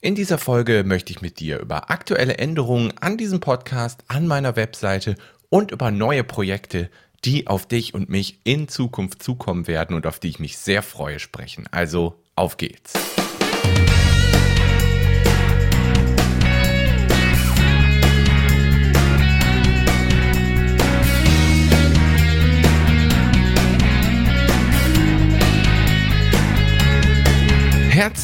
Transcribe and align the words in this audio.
In 0.00 0.14
dieser 0.14 0.38
Folge 0.38 0.84
möchte 0.84 1.10
ich 1.10 1.22
mit 1.22 1.40
dir 1.40 1.58
über 1.58 1.90
aktuelle 1.90 2.38
Änderungen 2.38 2.96
an 3.00 3.16
diesem 3.16 3.40
Podcast, 3.40 4.04
an 4.06 4.28
meiner 4.28 4.54
Webseite 4.54 5.16
und 5.48 5.72
über 5.72 5.90
neue 5.90 6.22
Projekte, 6.22 6.88
die 7.24 7.48
auf 7.48 7.66
dich 7.66 7.94
und 7.94 8.08
mich 8.08 8.38
in 8.44 8.68
Zukunft 8.68 9.24
zukommen 9.24 9.66
werden 9.66 9.96
und 9.96 10.06
auf 10.06 10.20
die 10.20 10.28
ich 10.28 10.38
mich 10.38 10.56
sehr 10.56 10.84
freue, 10.84 11.18
sprechen. 11.18 11.66
Also 11.72 12.14
auf 12.36 12.58
geht's. 12.58 12.92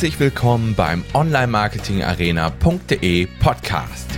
Herzlich 0.05 0.21
willkommen 0.21 0.75
beim 0.75 1.03
Online-Marketing-Arena.de 1.15 3.27
Podcast. 3.41 4.11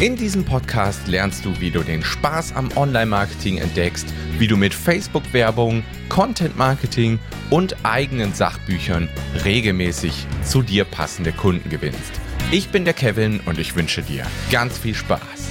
In 0.00 0.14
diesem 0.14 0.44
Podcast 0.44 1.08
lernst 1.08 1.44
du, 1.44 1.58
wie 1.58 1.72
du 1.72 1.82
den 1.82 2.04
Spaß 2.04 2.54
am 2.54 2.68
Online-Marketing 2.76 3.58
entdeckst, 3.58 4.06
wie 4.38 4.46
du 4.46 4.56
mit 4.56 4.72
Facebook-Werbung, 4.72 5.82
Content-Marketing 6.08 7.18
und 7.50 7.74
eigenen 7.82 8.32
Sachbüchern 8.32 9.08
regelmäßig 9.44 10.28
zu 10.44 10.62
dir 10.62 10.84
passende 10.84 11.32
Kunden 11.32 11.70
gewinnst. 11.70 12.20
Ich 12.52 12.68
bin 12.68 12.84
der 12.84 12.94
Kevin 12.94 13.40
und 13.40 13.58
ich 13.58 13.74
wünsche 13.74 14.02
dir 14.02 14.24
ganz 14.52 14.78
viel 14.78 14.94
Spaß. 14.94 15.41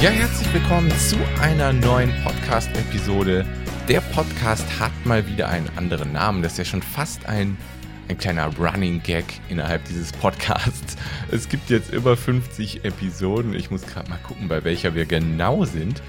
Ja, 0.00 0.10
herzlich 0.10 0.54
willkommen 0.54 0.92
zu 0.92 1.16
einer 1.40 1.72
neuen 1.72 2.12
Podcast-Episode. 2.22 3.44
Der 3.88 4.00
Podcast 4.00 4.64
hat 4.78 4.92
mal 5.04 5.26
wieder 5.26 5.48
einen 5.48 5.68
anderen 5.76 6.12
Namen. 6.12 6.40
Das 6.40 6.52
ist 6.52 6.58
ja 6.58 6.64
schon 6.66 6.82
fast 6.82 7.26
ein, 7.26 7.56
ein 8.08 8.16
kleiner 8.16 8.46
Running 8.56 9.02
Gag 9.02 9.24
innerhalb 9.48 9.84
dieses 9.86 10.12
Podcasts. 10.12 10.96
Es 11.32 11.48
gibt 11.48 11.68
jetzt 11.68 11.92
über 11.92 12.16
50 12.16 12.84
Episoden. 12.84 13.54
Ich 13.54 13.72
muss 13.72 13.84
gerade 13.86 14.08
mal 14.08 14.18
gucken, 14.18 14.46
bei 14.46 14.62
welcher 14.62 14.94
wir 14.94 15.04
genau 15.04 15.64
sind. 15.64 16.00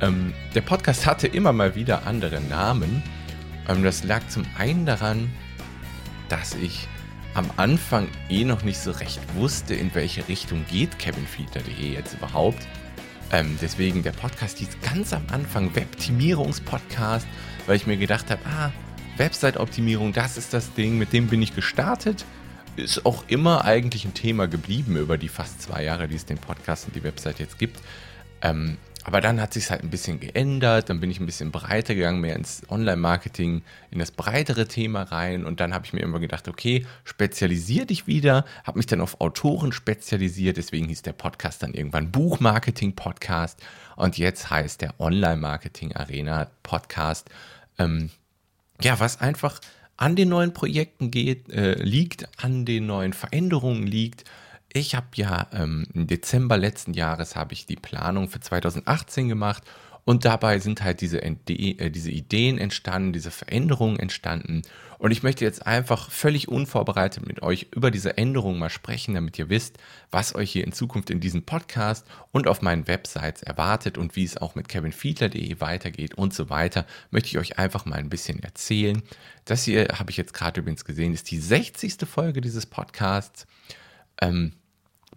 Ähm, 0.00 0.32
der 0.54 0.62
Podcast 0.62 1.04
hatte 1.04 1.26
immer 1.26 1.52
mal 1.52 1.74
wieder 1.74 2.06
andere 2.06 2.40
Namen. 2.40 3.02
Ähm, 3.68 3.84
das 3.84 4.04
lag 4.04 4.26
zum 4.28 4.46
einen 4.56 4.86
daran, 4.86 5.30
dass 6.30 6.54
ich 6.54 6.88
am 7.34 7.50
Anfang 7.58 8.08
eh 8.30 8.46
noch 8.46 8.62
nicht 8.62 8.78
so 8.78 8.90
recht 8.90 9.20
wusste, 9.34 9.74
in 9.74 9.94
welche 9.94 10.26
Richtung 10.28 10.64
geht 10.70 10.98
kevinfiedler.de 10.98 11.92
jetzt 11.92 12.14
überhaupt. 12.14 12.66
Ähm, 13.34 13.58
deswegen 13.60 14.04
der 14.04 14.12
Podcast 14.12 14.58
hieß 14.58 14.78
ganz 14.80 15.12
am 15.12 15.24
Anfang 15.32 15.74
Webtimierungspodcast, 15.74 17.26
weil 17.66 17.74
ich 17.74 17.84
mir 17.84 17.96
gedacht 17.96 18.30
habe, 18.30 18.40
ah, 18.46 18.70
Website-Optimierung, 19.16 20.12
das 20.12 20.36
ist 20.36 20.54
das 20.54 20.72
Ding, 20.74 20.98
mit 20.98 21.12
dem 21.12 21.26
bin 21.26 21.42
ich 21.42 21.52
gestartet. 21.52 22.24
Ist 22.76 23.04
auch 23.04 23.24
immer 23.26 23.64
eigentlich 23.64 24.04
ein 24.04 24.14
Thema 24.14 24.46
geblieben 24.46 24.96
über 24.96 25.18
die 25.18 25.26
fast 25.26 25.62
zwei 25.62 25.82
Jahre, 25.82 26.06
die 26.06 26.14
es 26.14 26.26
den 26.26 26.38
Podcast 26.38 26.86
und 26.86 26.94
die 26.94 27.02
Website 27.02 27.40
jetzt 27.40 27.58
gibt. 27.58 27.80
Ähm, 28.40 28.76
aber 29.04 29.20
dann 29.20 29.40
hat 29.40 29.52
sich 29.52 29.70
halt 29.70 29.82
ein 29.82 29.90
bisschen 29.90 30.18
geändert, 30.18 30.88
dann 30.88 30.98
bin 30.98 31.10
ich 31.10 31.20
ein 31.20 31.26
bisschen 31.26 31.52
breiter 31.52 31.94
gegangen, 31.94 32.22
mehr 32.22 32.36
ins 32.36 32.62
Online-Marketing, 32.70 33.60
in 33.90 33.98
das 33.98 34.10
breitere 34.10 34.66
Thema 34.66 35.02
rein. 35.02 35.44
Und 35.44 35.60
dann 35.60 35.74
habe 35.74 35.84
ich 35.84 35.92
mir 35.92 36.00
immer 36.00 36.20
gedacht, 36.20 36.48
okay, 36.48 36.86
spezialisier 37.04 37.84
dich 37.84 38.06
wieder, 38.06 38.46
habe 38.64 38.78
mich 38.78 38.86
dann 38.86 39.02
auf 39.02 39.20
Autoren 39.20 39.72
spezialisiert, 39.72 40.56
deswegen 40.56 40.88
hieß 40.88 41.02
der 41.02 41.12
Podcast 41.12 41.62
dann 41.62 41.74
irgendwann 41.74 42.10
Buchmarketing-Podcast. 42.10 43.62
Und 43.96 44.16
jetzt 44.16 44.48
heißt 44.48 44.80
der 44.80 44.98
Online-Marketing-Arena-Podcast. 44.98 47.28
Ähm, 47.78 48.08
ja, 48.80 48.98
was 49.00 49.20
einfach 49.20 49.60
an 49.98 50.16
den 50.16 50.30
neuen 50.30 50.54
Projekten 50.54 51.10
geht, 51.10 51.52
äh, 51.52 51.74
liegt, 51.74 52.26
an 52.42 52.64
den 52.64 52.86
neuen 52.86 53.12
Veränderungen 53.12 53.86
liegt, 53.86 54.24
ich 54.74 54.94
habe 54.94 55.06
ja 55.14 55.46
ähm, 55.52 55.86
im 55.94 56.08
Dezember 56.08 56.56
letzten 56.56 56.94
Jahres 56.94 57.36
habe 57.36 57.54
ich 57.54 57.64
die 57.64 57.76
Planung 57.76 58.28
für 58.28 58.40
2018 58.40 59.28
gemacht 59.28 59.62
und 60.04 60.24
dabei 60.24 60.58
sind 60.58 60.82
halt 60.82 61.00
diese, 61.00 61.22
äh, 61.22 61.90
diese 61.90 62.10
Ideen 62.10 62.58
entstanden, 62.58 63.12
diese 63.12 63.30
Veränderungen 63.30 63.98
entstanden. 63.98 64.62
Und 64.98 65.12
ich 65.12 65.22
möchte 65.22 65.44
jetzt 65.44 65.64
einfach 65.64 66.10
völlig 66.10 66.48
unvorbereitet 66.48 67.24
mit 67.24 67.40
euch 67.42 67.68
über 67.72 67.92
diese 67.92 68.18
Änderungen 68.18 68.58
mal 68.58 68.68
sprechen, 68.68 69.14
damit 69.14 69.38
ihr 69.38 69.48
wisst, 69.48 69.78
was 70.10 70.34
euch 70.34 70.50
hier 70.50 70.64
in 70.64 70.72
Zukunft 70.72 71.08
in 71.08 71.20
diesem 71.20 71.44
Podcast 71.44 72.04
und 72.32 72.48
auf 72.48 72.60
meinen 72.60 72.88
Websites 72.88 73.42
erwartet 73.42 73.96
und 73.96 74.16
wie 74.16 74.24
es 74.24 74.36
auch 74.36 74.56
mit 74.56 74.68
kevinfiedler.de 74.68 75.60
weitergeht 75.60 76.14
und 76.14 76.34
so 76.34 76.50
weiter, 76.50 76.84
möchte 77.12 77.28
ich 77.28 77.38
euch 77.38 77.58
einfach 77.58 77.86
mal 77.86 77.98
ein 77.98 78.10
bisschen 78.10 78.42
erzählen. 78.42 79.02
Das 79.44 79.62
hier 79.62 79.86
habe 79.98 80.10
ich 80.10 80.16
jetzt 80.16 80.34
gerade 80.34 80.60
übrigens 80.60 80.84
gesehen, 80.84 81.14
ist 81.14 81.30
die 81.30 81.38
60. 81.38 81.96
Folge 82.08 82.40
dieses 82.40 82.66
Podcasts. 82.66 83.46
Ähm, 84.20 84.52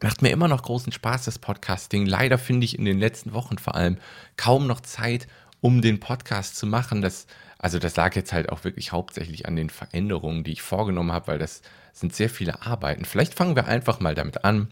Macht 0.01 0.21
mir 0.21 0.29
immer 0.29 0.47
noch 0.47 0.61
großen 0.61 0.91
Spaß, 0.91 1.25
das 1.25 1.39
Podcasting. 1.39 2.05
Leider 2.05 2.37
finde 2.37 2.65
ich 2.65 2.77
in 2.77 2.85
den 2.85 2.99
letzten 2.99 3.33
Wochen 3.33 3.57
vor 3.57 3.75
allem 3.75 3.97
kaum 4.35 4.67
noch 4.67 4.81
Zeit, 4.81 5.27
um 5.59 5.81
den 5.81 5.99
Podcast 5.99 6.55
zu 6.55 6.67
machen. 6.67 7.01
Das, 7.01 7.25
also 7.57 7.79
das 7.79 7.95
lag 7.95 8.15
jetzt 8.15 8.31
halt 8.31 8.49
auch 8.49 8.63
wirklich 8.63 8.91
hauptsächlich 8.91 9.47
an 9.47 9.55
den 9.55 9.71
Veränderungen, 9.71 10.43
die 10.43 10.51
ich 10.51 10.61
vorgenommen 10.61 11.11
habe, 11.11 11.27
weil 11.27 11.39
das 11.39 11.63
sind 11.93 12.15
sehr 12.15 12.29
viele 12.29 12.61
Arbeiten. 12.61 13.05
Vielleicht 13.05 13.33
fangen 13.33 13.55
wir 13.55 13.65
einfach 13.65 13.99
mal 13.99 14.13
damit 14.13 14.43
an. 14.45 14.69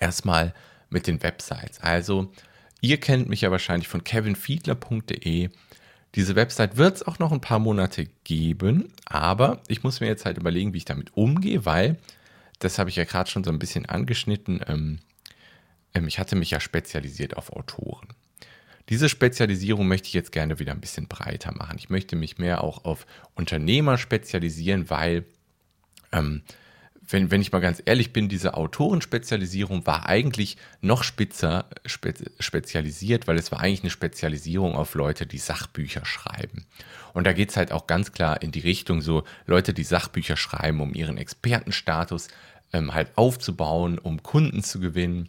Erstmal 0.00 0.54
mit 0.90 1.06
den 1.06 1.22
Websites. 1.22 1.80
Also, 1.80 2.32
ihr 2.80 2.98
kennt 2.98 3.28
mich 3.28 3.42
ja 3.42 3.52
wahrscheinlich 3.52 3.86
von 3.86 4.02
kevinfiedler.de. 4.02 5.50
Diese 6.16 6.34
Website 6.34 6.76
wird 6.76 6.96
es 6.96 7.06
auch 7.06 7.20
noch 7.20 7.30
ein 7.30 7.40
paar 7.40 7.60
Monate 7.60 8.06
geben, 8.24 8.92
aber 9.06 9.62
ich 9.68 9.84
muss 9.84 10.00
mir 10.00 10.08
jetzt 10.08 10.26
halt 10.26 10.36
überlegen, 10.36 10.74
wie 10.74 10.78
ich 10.78 10.84
damit 10.84 11.16
umgehe, 11.16 11.64
weil 11.64 11.96
das 12.64 12.78
habe 12.78 12.90
ich 12.90 12.96
ja 12.96 13.04
gerade 13.04 13.30
schon 13.30 13.44
so 13.44 13.50
ein 13.50 13.58
bisschen 13.58 13.86
angeschnitten. 13.86 14.60
Ähm, 14.66 14.98
ähm, 15.94 16.08
ich 16.08 16.18
hatte 16.18 16.36
mich 16.36 16.50
ja 16.50 16.60
spezialisiert 16.60 17.36
auf 17.36 17.52
Autoren. 17.52 18.08
Diese 18.88 19.08
Spezialisierung 19.08 19.86
möchte 19.86 20.08
ich 20.08 20.14
jetzt 20.14 20.32
gerne 20.32 20.58
wieder 20.58 20.72
ein 20.72 20.80
bisschen 20.80 21.08
breiter 21.08 21.52
machen. 21.52 21.78
Ich 21.78 21.88
möchte 21.88 22.16
mich 22.16 22.38
mehr 22.38 22.64
auch 22.64 22.84
auf 22.84 23.06
Unternehmer 23.34 23.96
spezialisieren, 23.96 24.90
weil, 24.90 25.24
ähm, 26.10 26.42
wenn, 27.08 27.30
wenn 27.30 27.40
ich 27.40 27.52
mal 27.52 27.60
ganz 27.60 27.82
ehrlich 27.84 28.12
bin, 28.12 28.28
diese 28.28 28.54
Autorenspezialisierung 28.54 29.86
war 29.86 30.06
eigentlich 30.06 30.56
noch 30.80 31.02
spitzer 31.02 31.66
spe 31.84 32.14
spezialisiert, 32.38 33.26
weil 33.26 33.38
es 33.38 33.52
war 33.52 33.60
eigentlich 33.60 33.82
eine 33.82 33.90
Spezialisierung 33.90 34.74
auf 34.74 34.94
Leute, 34.94 35.26
die 35.26 35.38
Sachbücher 35.38 36.04
schreiben. 36.04 36.66
Und 37.12 37.26
da 37.26 37.32
geht 37.32 37.50
es 37.50 37.56
halt 37.56 37.72
auch 37.72 37.86
ganz 37.86 38.12
klar 38.12 38.40
in 38.42 38.52
die 38.52 38.60
Richtung 38.60 39.02
so 39.02 39.24
Leute, 39.46 39.74
die 39.74 39.84
Sachbücher 39.84 40.36
schreiben, 40.36 40.80
um 40.80 40.94
ihren 40.94 41.18
Expertenstatus 41.18 42.28
ähm, 42.72 42.94
halt 42.94 43.08
aufzubauen, 43.16 43.98
um 43.98 44.22
Kunden 44.22 44.62
zu 44.62 44.80
gewinnen 44.80 45.28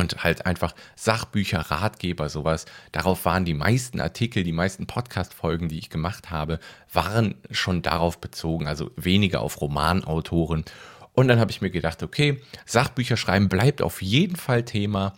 und 0.00 0.24
halt 0.24 0.46
einfach 0.46 0.74
Sachbücher, 0.96 1.60
Ratgeber, 1.60 2.28
sowas. 2.28 2.66
Darauf 2.90 3.24
waren 3.24 3.44
die 3.44 3.54
meisten 3.54 4.00
Artikel, 4.00 4.42
die 4.42 4.52
meisten 4.52 4.86
Podcast-Folgen, 4.86 5.68
die 5.68 5.78
ich 5.78 5.90
gemacht 5.90 6.30
habe, 6.30 6.58
waren 6.92 7.36
schon 7.50 7.82
darauf 7.82 8.20
bezogen, 8.20 8.66
also 8.66 8.90
weniger 8.96 9.40
auf 9.42 9.60
Romanautoren. 9.60 10.64
Und 11.12 11.28
dann 11.28 11.38
habe 11.38 11.50
ich 11.50 11.60
mir 11.60 11.70
gedacht, 11.70 12.02
okay, 12.02 12.40
Sachbücher 12.66 13.16
schreiben 13.16 13.48
bleibt 13.48 13.82
auf 13.82 14.02
jeden 14.02 14.36
Fall 14.36 14.64
Thema. 14.64 15.14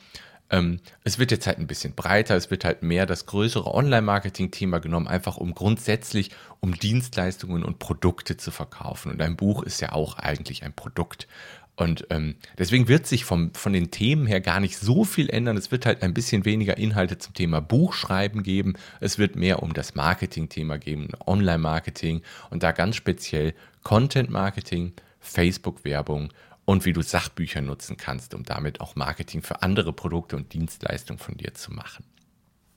Ähm, 0.51 0.81
es 1.03 1.19
wird 1.19 1.31
jetzt 1.31 1.47
halt 1.47 1.59
ein 1.59 1.67
bisschen 1.67 1.95
breiter, 1.95 2.37
es 2.37 2.51
wird 2.51 2.65
halt 2.65 2.83
mehr 2.83 3.07
das 3.07 3.27
größere 3.27 3.73
Online-Marketing-Thema 3.73 4.81
genommen, 4.81 5.09
einfach 5.09 5.39
um 5.39 5.55
grundsätzlich 5.55 6.31
um 6.61 6.79
Dienstleistungen 6.79 7.65
und 7.65 7.79
Produkte 7.79 8.37
zu 8.37 8.51
verkaufen. 8.51 9.13
Und 9.13 9.23
ein 9.23 9.37
Buch 9.37 9.63
ist 9.63 9.81
ja 9.81 9.93
auch 9.93 10.19
eigentlich 10.19 10.63
ein 10.63 10.75
Produkt. 10.75 11.27
Und 11.75 12.07
ähm, 12.11 12.37
deswegen 12.59 12.87
wird 12.87 13.07
sich 13.07 13.25
vom, 13.25 13.55
von 13.55 13.73
den 13.73 13.91
Themen 13.91 14.27
her 14.27 14.41
gar 14.41 14.61
nicht 14.61 14.77
so 14.77 15.05
viel 15.05 15.31
ändern. 15.31 15.57
Es 15.57 15.71
wird 15.71 15.87
halt 15.87 16.03
ein 16.03 16.13
bisschen 16.13 16.45
weniger 16.45 16.77
Inhalte 16.77 17.17
zum 17.19 17.33
Thema 17.33 17.61
Buchschreiben 17.61 18.43
geben. 18.43 18.75
Es 19.01 19.19
wird 19.19 19.37
mehr 19.37 19.63
um 19.63 19.73
das 19.73 19.95
Marketing-Thema 19.95 20.79
geben, 20.79 21.09
Online-Marketing 21.27 22.21
und 22.51 22.63
da 22.63 22.73
ganz 22.73 22.97
speziell 22.97 23.55
Content-Marketing, 23.83 24.93
Facebook-Werbung 25.21 26.33
und 26.65 26.85
wie 26.85 26.93
du 26.93 27.03
Sachbücher 27.03 27.63
nutzen 27.63 27.97
kannst, 27.97 28.35
um 28.35 28.45
damit 28.45 28.81
auch 28.81 28.95
Marketing 28.95 29.43
für 29.43 29.63
andere 29.63 29.93
Produkte 29.93 30.37
und 30.37 30.53
Dienstleistungen 30.53 31.19
von 31.19 31.37
dir 31.37 31.55
zu 31.55 31.73
machen. 31.73 32.05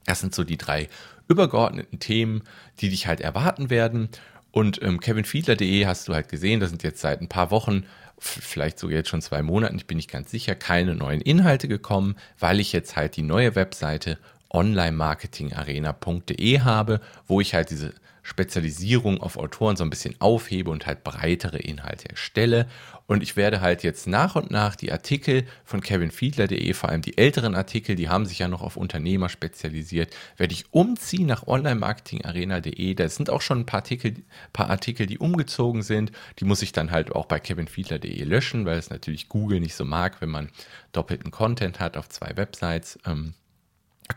Das 0.06 0.22
sind 0.22 0.34
so 0.34 0.44
die 0.44 0.58
drei 0.58 0.88
übergeordneten 1.28 2.00
Themen, 2.00 2.44
die 2.80 2.90
dich 2.90 3.08
halt 3.08 3.22
erwarten 3.22 3.70
werden. 3.70 4.10
Und 4.52 4.82
ähm, 4.82 5.00
kevinfiedler.de 5.00 5.86
hast 5.86 6.08
du 6.08 6.14
halt 6.14 6.30
gesehen, 6.30 6.60
da 6.60 6.68
sind 6.68 6.84
jetzt 6.84 7.02
seit 7.02 7.22
ein 7.22 7.28
paar 7.28 7.52
Wochen, 7.52 7.86
vielleicht 8.18 8.80
sogar 8.80 8.98
jetzt 8.98 9.10
schon 9.10 9.22
zwei 9.22 9.42
Monaten, 9.42 9.78
ich 9.78 9.88
bin 9.88 9.98
nicht 9.98 10.12
ganz 10.12 10.32
sicher, 10.32 10.56
keine 10.56 10.96
neuen 10.96 11.22
Inhalte 11.22 11.68
gekommen, 11.68 12.16
weil 12.40 12.60
ich 12.60 12.72
jetzt 12.72 12.96
halt 12.96 13.16
die 13.16 13.24
neue 13.24 13.56
Webseite 13.56 14.18
onlinemarketingarena.de 14.56 16.62
habe, 16.62 17.02
wo 17.28 17.42
ich 17.42 17.54
halt 17.54 17.70
diese 17.70 17.94
Spezialisierung 18.24 19.22
auf 19.22 19.38
Autoren 19.38 19.76
so 19.76 19.84
ein 19.84 19.92
bisschen 19.92 20.16
aufhebe 20.20 20.72
und 20.72 20.88
halt 20.88 21.04
breitere 21.04 21.60
Inhalte 21.60 22.10
erstelle. 22.10 22.66
Und 23.06 23.22
ich 23.22 23.36
werde 23.36 23.62
halt 23.62 23.84
jetzt 23.84 24.08
nach 24.08 24.36
und 24.36 24.50
nach 24.50 24.76
die 24.76 24.92
Artikel 24.92 25.46
von 25.64 25.80
kevinfiedler.de, 25.80 26.74
vor 26.74 26.90
allem 26.90 27.04
die 27.04 27.20
älteren 27.20 27.54
Artikel, 27.54 27.96
die 27.96 28.10
haben 28.10 28.26
sich 28.26 28.40
ja 28.40 28.48
noch 28.48 28.64
auf 28.64 28.78
Unternehmer 28.78 29.30
spezialisiert, 29.30 30.12
werde 30.38 30.56
ich 30.56 30.66
umziehen 30.72 31.28
nach 31.28 31.46
online-marketing-arena.de. 31.46 32.96
Da 32.96 33.08
sind 33.10 33.30
auch 33.30 33.42
schon 33.42 33.60
ein 33.60 33.68
paar 33.68 33.82
Artikel, 33.82 34.16
paar 34.54 34.72
Artikel, 34.72 35.06
die 35.06 35.20
umgezogen 35.20 35.84
sind. 35.84 36.12
Die 36.40 36.46
muss 36.46 36.64
ich 36.64 36.72
dann 36.72 36.90
halt 36.90 37.12
auch 37.12 37.28
bei 37.28 37.40
kevinfiedler.de 37.40 38.24
löschen, 38.24 38.66
weil 38.66 38.80
es 38.80 38.90
natürlich 38.90 39.30
Google 39.30 39.60
nicht 39.60 39.76
so 39.76 39.86
mag, 39.86 40.20
wenn 40.22 40.30
man 40.30 40.50
doppelten 40.94 41.30
Content 41.30 41.80
hat 41.80 41.96
auf 41.96 42.10
zwei 42.10 42.36
Websites. 42.38 42.98
Ähm, 43.06 43.36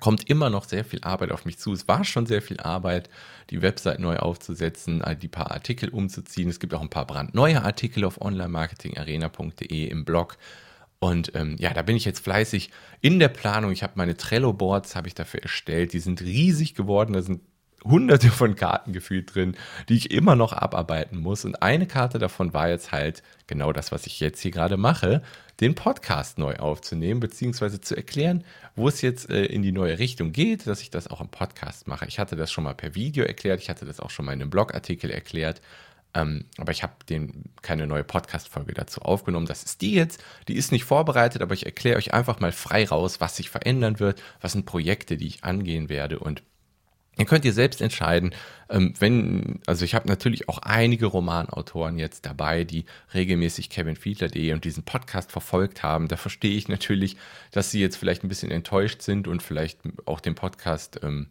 kommt 0.00 0.28
immer 0.28 0.50
noch 0.50 0.64
sehr 0.64 0.84
viel 0.84 1.00
Arbeit 1.02 1.32
auf 1.32 1.44
mich 1.44 1.58
zu. 1.58 1.72
Es 1.72 1.88
war 1.88 2.04
schon 2.04 2.26
sehr 2.26 2.42
viel 2.42 2.60
Arbeit, 2.60 3.08
die 3.50 3.62
Website 3.62 4.00
neu 4.00 4.16
aufzusetzen, 4.16 5.02
die 5.20 5.28
paar 5.28 5.50
Artikel 5.50 5.88
umzuziehen. 5.88 6.48
Es 6.48 6.60
gibt 6.60 6.74
auch 6.74 6.82
ein 6.82 6.90
paar 6.90 7.06
brandneue 7.06 7.62
Artikel 7.62 8.04
auf 8.04 8.20
onlinemarketingarena.de 8.20 9.86
im 9.86 10.04
Blog. 10.04 10.36
Und 11.00 11.34
ähm, 11.34 11.56
ja, 11.58 11.72
da 11.72 11.82
bin 11.82 11.96
ich 11.96 12.04
jetzt 12.04 12.24
fleißig 12.24 12.70
in 13.00 13.18
der 13.18 13.28
Planung. 13.28 13.70
Ich 13.70 13.82
habe 13.82 13.94
meine 13.96 14.16
Trello-Boards, 14.16 14.96
habe 14.96 15.08
ich 15.08 15.14
dafür 15.14 15.42
erstellt. 15.42 15.92
Die 15.92 16.00
sind 16.00 16.20
riesig 16.20 16.74
geworden. 16.74 17.12
Da 17.12 17.22
sind 17.22 17.40
hunderte 17.84 18.30
von 18.30 18.56
Karten 18.56 18.92
gefühlt 18.92 19.34
drin, 19.34 19.56
die 19.88 19.96
ich 19.96 20.10
immer 20.10 20.36
noch 20.36 20.52
abarbeiten 20.52 21.18
muss. 21.18 21.44
Und 21.44 21.62
eine 21.62 21.86
Karte 21.86 22.18
davon 22.18 22.52
war 22.52 22.68
jetzt 22.68 22.92
halt 22.92 23.22
genau 23.46 23.72
das, 23.72 23.92
was 23.92 24.06
ich 24.06 24.20
jetzt 24.20 24.40
hier 24.40 24.50
gerade 24.50 24.76
mache, 24.76 25.22
den 25.60 25.74
Podcast 25.74 26.38
neu 26.38 26.56
aufzunehmen, 26.56 27.20
beziehungsweise 27.20 27.80
zu 27.80 27.96
erklären, 27.96 28.44
wo 28.76 28.88
es 28.88 29.02
jetzt 29.02 29.28
äh, 29.30 29.44
in 29.44 29.62
die 29.62 29.72
neue 29.72 29.98
Richtung 29.98 30.32
geht, 30.32 30.66
dass 30.66 30.82
ich 30.82 30.90
das 30.90 31.08
auch 31.08 31.20
im 31.20 31.28
Podcast 31.28 31.88
mache. 31.88 32.06
Ich 32.06 32.18
hatte 32.18 32.36
das 32.36 32.52
schon 32.52 32.64
mal 32.64 32.74
per 32.74 32.94
Video 32.94 33.24
erklärt, 33.24 33.60
ich 33.60 33.68
hatte 33.68 33.84
das 33.84 34.00
auch 34.00 34.10
schon 34.10 34.24
mal 34.24 34.32
in 34.32 34.42
einem 34.42 34.50
Blogartikel 34.50 35.10
erklärt. 35.10 35.60
Ähm, 36.14 36.44
aber 36.56 36.72
ich 36.72 36.82
habe 36.82 36.94
keine 37.60 37.86
neue 37.86 38.04
Podcast-Folge 38.04 38.72
dazu 38.72 39.02
aufgenommen. 39.02 39.46
Das 39.46 39.62
ist 39.62 39.82
die 39.82 39.92
jetzt. 39.92 40.22
Die 40.48 40.56
ist 40.56 40.72
nicht 40.72 40.84
vorbereitet, 40.84 41.42
aber 41.42 41.54
ich 41.54 41.66
erkläre 41.66 41.98
euch 41.98 42.14
einfach 42.14 42.40
mal 42.40 42.52
frei 42.52 42.86
raus, 42.86 43.20
was 43.20 43.36
sich 43.36 43.50
verändern 43.50 44.00
wird, 44.00 44.22
was 44.40 44.52
sind 44.52 44.64
Projekte, 44.64 45.16
die 45.16 45.26
ich 45.26 45.44
angehen 45.44 45.88
werde 45.88 46.18
und 46.18 46.42
Ihr 47.18 47.26
könnt 47.26 47.44
ihr 47.44 47.52
selbst 47.52 47.80
entscheiden, 47.80 48.32
ähm, 48.70 48.94
wenn, 49.00 49.60
also 49.66 49.84
ich 49.84 49.96
habe 49.96 50.06
natürlich 50.06 50.48
auch 50.48 50.58
einige 50.58 51.06
Romanautoren 51.06 51.98
jetzt 51.98 52.24
dabei, 52.26 52.62
die 52.62 52.84
regelmäßig 53.12 53.70
kevinfiedler.de 53.70 54.52
und 54.52 54.64
diesen 54.64 54.84
Podcast 54.84 55.32
verfolgt 55.32 55.82
haben. 55.82 56.06
Da 56.06 56.16
verstehe 56.16 56.56
ich 56.56 56.68
natürlich, 56.68 57.16
dass 57.50 57.72
sie 57.72 57.80
jetzt 57.80 57.96
vielleicht 57.96 58.22
ein 58.22 58.28
bisschen 58.28 58.52
enttäuscht 58.52 59.02
sind 59.02 59.26
und 59.26 59.42
vielleicht 59.42 59.80
auch 60.06 60.20
den 60.20 60.36
Podcast, 60.36 61.00
ähm, 61.02 61.28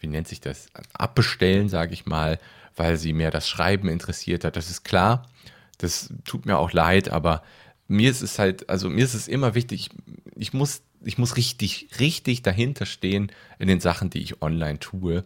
wie 0.00 0.06
nennt 0.06 0.28
sich 0.28 0.42
das, 0.42 0.66
abbestellen, 0.92 1.70
sage 1.70 1.94
ich 1.94 2.04
mal, 2.04 2.38
weil 2.76 2.98
sie 2.98 3.14
mehr 3.14 3.30
das 3.30 3.48
Schreiben 3.48 3.88
interessiert 3.88 4.44
hat. 4.44 4.56
Das 4.56 4.68
ist 4.68 4.84
klar. 4.84 5.26
Das 5.78 6.12
tut 6.24 6.44
mir 6.44 6.58
auch 6.58 6.72
leid, 6.72 7.08
aber 7.08 7.42
mir 7.88 8.10
ist 8.10 8.20
es 8.20 8.38
halt, 8.38 8.68
also 8.68 8.90
mir 8.90 9.04
ist 9.04 9.14
es 9.14 9.28
immer 9.28 9.54
wichtig, 9.54 9.90
ich 10.36 10.52
muss 10.52 10.82
ich 11.04 11.18
muss 11.18 11.36
richtig, 11.36 11.88
richtig 11.98 12.42
dahinter 12.42 12.86
stehen 12.86 13.32
in 13.58 13.68
den 13.68 13.80
Sachen, 13.80 14.10
die 14.10 14.22
ich 14.22 14.42
online 14.42 14.78
tue. 14.78 15.24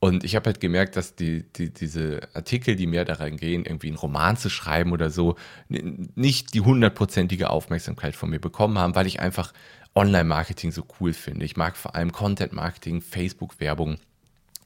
Und 0.00 0.22
ich 0.22 0.36
habe 0.36 0.46
halt 0.46 0.60
gemerkt, 0.60 0.94
dass 0.96 1.16
die, 1.16 1.42
die, 1.56 1.72
diese 1.72 2.20
Artikel, 2.32 2.76
die 2.76 2.86
mehr 2.86 3.04
daran 3.04 3.36
gehen, 3.36 3.64
irgendwie 3.64 3.88
einen 3.88 3.96
Roman 3.96 4.36
zu 4.36 4.48
schreiben 4.48 4.92
oder 4.92 5.10
so, 5.10 5.34
nicht 5.68 6.54
die 6.54 6.60
hundertprozentige 6.60 7.50
Aufmerksamkeit 7.50 8.14
von 8.14 8.30
mir 8.30 8.38
bekommen 8.38 8.78
haben, 8.78 8.94
weil 8.94 9.08
ich 9.08 9.18
einfach 9.18 9.52
Online-Marketing 9.96 10.70
so 10.70 10.84
cool 11.00 11.12
finde. 11.12 11.44
Ich 11.44 11.56
mag 11.56 11.76
vor 11.76 11.96
allem 11.96 12.12
Content-Marketing, 12.12 13.00
Facebook-Werbung 13.00 13.98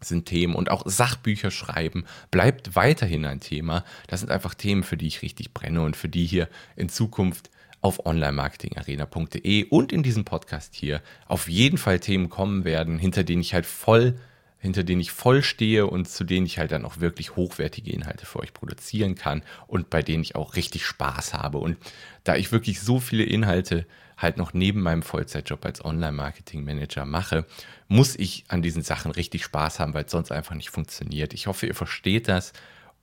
sind 0.05 0.27
Themen 0.27 0.55
und 0.55 0.71
auch 0.71 0.83
Sachbücher 0.85 1.51
schreiben 1.51 2.05
bleibt 2.31 2.75
weiterhin 2.75 3.25
ein 3.25 3.41
Thema. 3.41 3.85
Das 4.09 4.21
sind 4.21 4.31
einfach 4.31 4.55
Themen, 4.55 4.83
für 4.83 4.97
die 4.97 5.07
ich 5.07 5.23
richtig 5.23 5.55
brenne 5.55 5.83
und 5.83 5.97
für 5.97 6.09
die 6.09 6.27
hier 6.27 6.49
in 6.77 6.89
Zukunft 6.89 7.51
auf 7.83 8.07
onlinemarketingarena.de 8.07 9.65
und 9.69 9.93
in 9.93 10.03
diesem 10.03 10.25
Podcast 10.25 10.75
hier 10.75 11.03
auf 11.27 11.49
jeden 11.49 11.77
Fall 11.77 12.01
Themen 12.01 12.31
kommen 12.31 12.65
werden, 12.65 12.99
hinter 12.99 13.25
denen 13.25 13.43
ich 13.43 13.53
halt 13.53 13.67
voll 13.67 14.15
hinter 14.63 14.85
denen 14.85 15.01
ich 15.01 15.11
voll 15.11 15.43
stehe 15.43 15.89
und 15.89 16.09
zu 16.09 16.23
denen 16.23 16.47
ich 16.47 16.59
halt 16.59 16.71
dann 16.71 16.85
auch 16.85 17.01
wirklich 17.01 17.35
hochwertige 17.35 17.91
Inhalte 17.91 18.27
für 18.27 18.39
euch 18.39 18.55
produzieren 18.55 19.17
kann 19.17 19.43
und 19.67 19.91
bei 19.91 20.03
denen 20.03 20.23
ich 20.23 20.37
auch 20.37 20.55
richtig 20.55 20.87
Spaß 20.87 21.35
habe. 21.35 21.59
Und 21.59 21.77
da 22.23 22.37
ich 22.37 22.53
wirklich 22.53 22.81
so 22.81 23.01
viele 23.01 23.25
Inhalte 23.25 23.87
halt 24.17 24.37
noch 24.37 24.55
neben 24.55 24.81
meinem 24.81 25.03
Vollzeitjob 25.03 25.65
als 25.65 25.85
Online-Marketing-Manager 25.85 27.05
mache, 27.05 27.45
muss 27.89 28.15
ich 28.15 28.45
an 28.47 28.63
diesen 28.63 28.85
Sachen 28.85 29.11
richtig 29.11 29.43
Spaß 29.43 29.81
haben, 29.81 29.95
weil 29.95 30.05
es 30.05 30.13
sonst 30.13 30.31
einfach 30.31 30.55
nicht 30.55 30.71
funktioniert. 30.71 31.35
Ich 31.35 31.49
hoffe, 31.49 31.67
ihr 31.67 31.75
versteht 31.75 32.29
das 32.29 32.53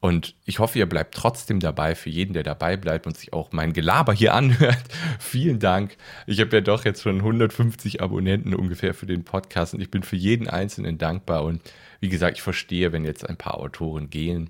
und 0.01 0.35
ich 0.45 0.59
hoffe, 0.59 0.79
ihr 0.79 0.87
bleibt 0.87 1.13
trotzdem 1.13 1.59
dabei, 1.59 1.93
für 1.93 2.09
jeden, 2.09 2.33
der 2.33 2.43
dabei 2.43 2.77
bleibt 2.77 3.05
und 3.05 3.17
sich 3.17 3.33
auch 3.33 3.51
mein 3.51 3.73
Gelaber 3.73 4.13
hier 4.13 4.33
anhört. 4.33 4.83
Vielen 5.19 5.59
Dank. 5.59 5.97
Ich 6.25 6.39
habe 6.39 6.55
ja 6.55 6.61
doch 6.61 6.85
jetzt 6.85 7.01
schon 7.01 7.17
150 7.17 8.01
Abonnenten 8.01 8.53
ungefähr 8.53 8.93
für 8.93 9.05
den 9.05 9.25
Podcast 9.25 9.73
und 9.73 9.81
ich 9.81 9.91
bin 9.91 10.03
für 10.03 10.15
jeden 10.15 10.47
Einzelnen 10.47 10.97
dankbar. 10.97 11.43
Und 11.43 11.61
wie 11.99 12.09
gesagt, 12.09 12.37
ich 12.37 12.41
verstehe, 12.41 12.93
wenn 12.93 13.03
jetzt 13.03 13.27
ein 13.27 13.35
paar 13.35 13.57
Autoren 13.57 14.09
gehen 14.09 14.49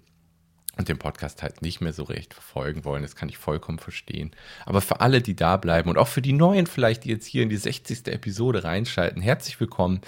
und 0.77 0.87
den 0.87 0.99
Podcast 0.99 1.41
halt 1.41 1.63
nicht 1.63 1.81
mehr 1.81 1.93
so 1.93 2.03
recht 2.03 2.35
verfolgen 2.35 2.85
wollen. 2.85 3.01
Das 3.01 3.15
kann 3.15 3.27
ich 3.27 3.39
vollkommen 3.39 3.79
verstehen. 3.79 4.31
Aber 4.65 4.81
für 4.81 5.01
alle, 5.01 5.21
die 5.21 5.35
da 5.35 5.57
bleiben 5.57 5.89
und 5.89 5.97
auch 5.97 6.07
für 6.07 6.21
die 6.21 6.31
Neuen 6.31 6.67
vielleicht, 6.67 7.05
die 7.05 7.09
jetzt 7.09 7.25
hier 7.25 7.41
in 7.41 7.49
die 7.49 7.57
60. 7.57 8.07
Episode 8.07 8.63
reinschalten, 8.63 9.21
herzlich 9.21 9.59
willkommen. 9.59 10.01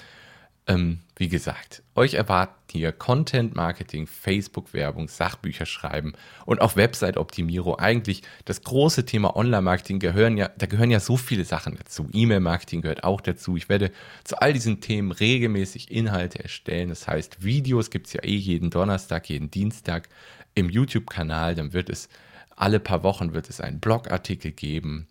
Ähm, 0.68 1.00
wie 1.16 1.28
gesagt, 1.28 1.84
euch 1.96 2.14
erwarten 2.14 2.56
hier 2.72 2.92
Content 2.92 3.56
Marketing, 3.56 4.08
Facebook-Werbung, 4.08 5.08
Sachbücher 5.08 5.66
schreiben 5.66 6.14
und 6.46 6.62
auch 6.62 6.76
Website-Optimierung. 6.76 7.76
Eigentlich 7.76 8.22
das 8.46 8.62
große 8.62 9.06
Thema 9.06 9.36
Online-Marketing 9.36 10.00
gehören 10.00 10.38
ja, 10.38 10.50
da 10.58 10.68
gehören 10.68 10.92
ja 10.92 11.00
so 11.00 11.18
viele 11.18 11.46
Sachen 11.46 11.76
dazu. 11.76 12.08
E-Mail-Marketing 12.14 12.82
gehört 12.82 13.04
auch 13.04 13.22
dazu. 13.22 13.58
Ich 13.58 13.70
werde 13.70 13.92
zu 14.24 14.40
all 14.40 14.54
diesen 14.54 14.82
Themen 14.82 15.12
regelmäßig 15.12 15.92
Inhalte 15.92 16.42
erstellen. 16.42 16.90
Das 16.90 17.08
heißt, 17.08 17.44
Videos 17.44 17.90
gibt 17.90 18.08
es 18.08 18.14
ja 18.14 18.24
eh 18.24 18.36
jeden 18.36 18.70
Donnerstag, 18.70 19.30
jeden 19.30 19.52
Dienstag 19.52 20.10
im 20.54 20.70
YouTube-Kanal. 20.70 21.56
Dann 21.56 21.74
wird 21.74 21.90
es 21.90 22.08
alle 22.56 22.80
paar 22.80 23.04
Wochen 23.04 23.34
wird 23.34 23.50
es 23.50 23.60
einen 23.60 23.80
Blogartikel 23.80 24.52
geben. 24.52 25.08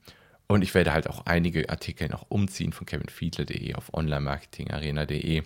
Und 0.50 0.62
ich 0.62 0.75
werde 0.75 0.93
halt 0.93 1.08
auch 1.08 1.26
einige 1.26 1.70
Artikel 1.70 2.08
noch 2.08 2.26
umziehen 2.29 2.73
von 2.73 2.85
kevinfiedler.de 2.85 3.75
auf 3.75 3.94
onlinemarketingarena.de. 3.94 5.44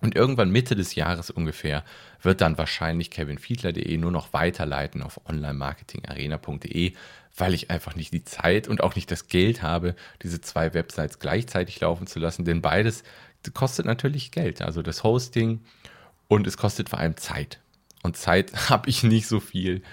Und 0.00 0.16
irgendwann 0.16 0.50
Mitte 0.50 0.74
des 0.74 0.96
Jahres 0.96 1.30
ungefähr 1.30 1.84
wird 2.20 2.40
dann 2.40 2.58
wahrscheinlich 2.58 3.12
kevinfiedler.de 3.12 3.96
nur 3.96 4.10
noch 4.10 4.32
weiterleiten 4.32 5.04
auf 5.04 5.20
onlinemarketingarena.de, 5.28 6.94
weil 7.36 7.54
ich 7.54 7.70
einfach 7.70 7.94
nicht 7.94 8.12
die 8.12 8.24
Zeit 8.24 8.66
und 8.66 8.82
auch 8.82 8.96
nicht 8.96 9.08
das 9.12 9.28
Geld 9.28 9.62
habe, 9.62 9.94
diese 10.24 10.40
zwei 10.40 10.74
Websites 10.74 11.20
gleichzeitig 11.20 11.78
laufen 11.78 12.08
zu 12.08 12.18
lassen. 12.18 12.44
Denn 12.44 12.60
beides 12.60 13.04
kostet 13.52 13.86
natürlich 13.86 14.32
Geld. 14.32 14.62
Also 14.62 14.82
das 14.82 15.04
Hosting 15.04 15.60
und 16.26 16.48
es 16.48 16.56
kostet 16.56 16.88
vor 16.88 16.98
allem 16.98 17.16
Zeit. 17.16 17.60
Und 18.02 18.16
Zeit 18.16 18.52
habe 18.68 18.90
ich 18.90 19.04
nicht 19.04 19.28
so 19.28 19.38
viel. 19.38 19.84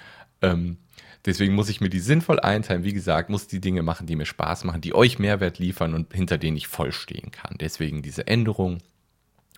Ähm, 0.41 0.77
Deswegen 1.25 1.53
muss 1.53 1.69
ich 1.69 1.81
mir 1.81 1.89
die 1.89 1.99
sinnvoll 1.99 2.39
einteilen. 2.39 2.83
Wie 2.83 2.93
gesagt, 2.93 3.29
muss 3.29 3.47
die 3.47 3.61
Dinge 3.61 3.83
machen, 3.83 4.07
die 4.07 4.15
mir 4.15 4.25
Spaß 4.25 4.63
machen, 4.63 4.81
die 4.81 4.95
euch 4.95 5.19
Mehrwert 5.19 5.59
liefern 5.59 5.93
und 5.93 6.13
hinter 6.13 6.37
denen 6.37 6.57
ich 6.57 6.67
vollstehen 6.67 7.31
kann. 7.31 7.57
Deswegen 7.59 8.01
diese 8.01 8.27
Änderung. 8.27 8.79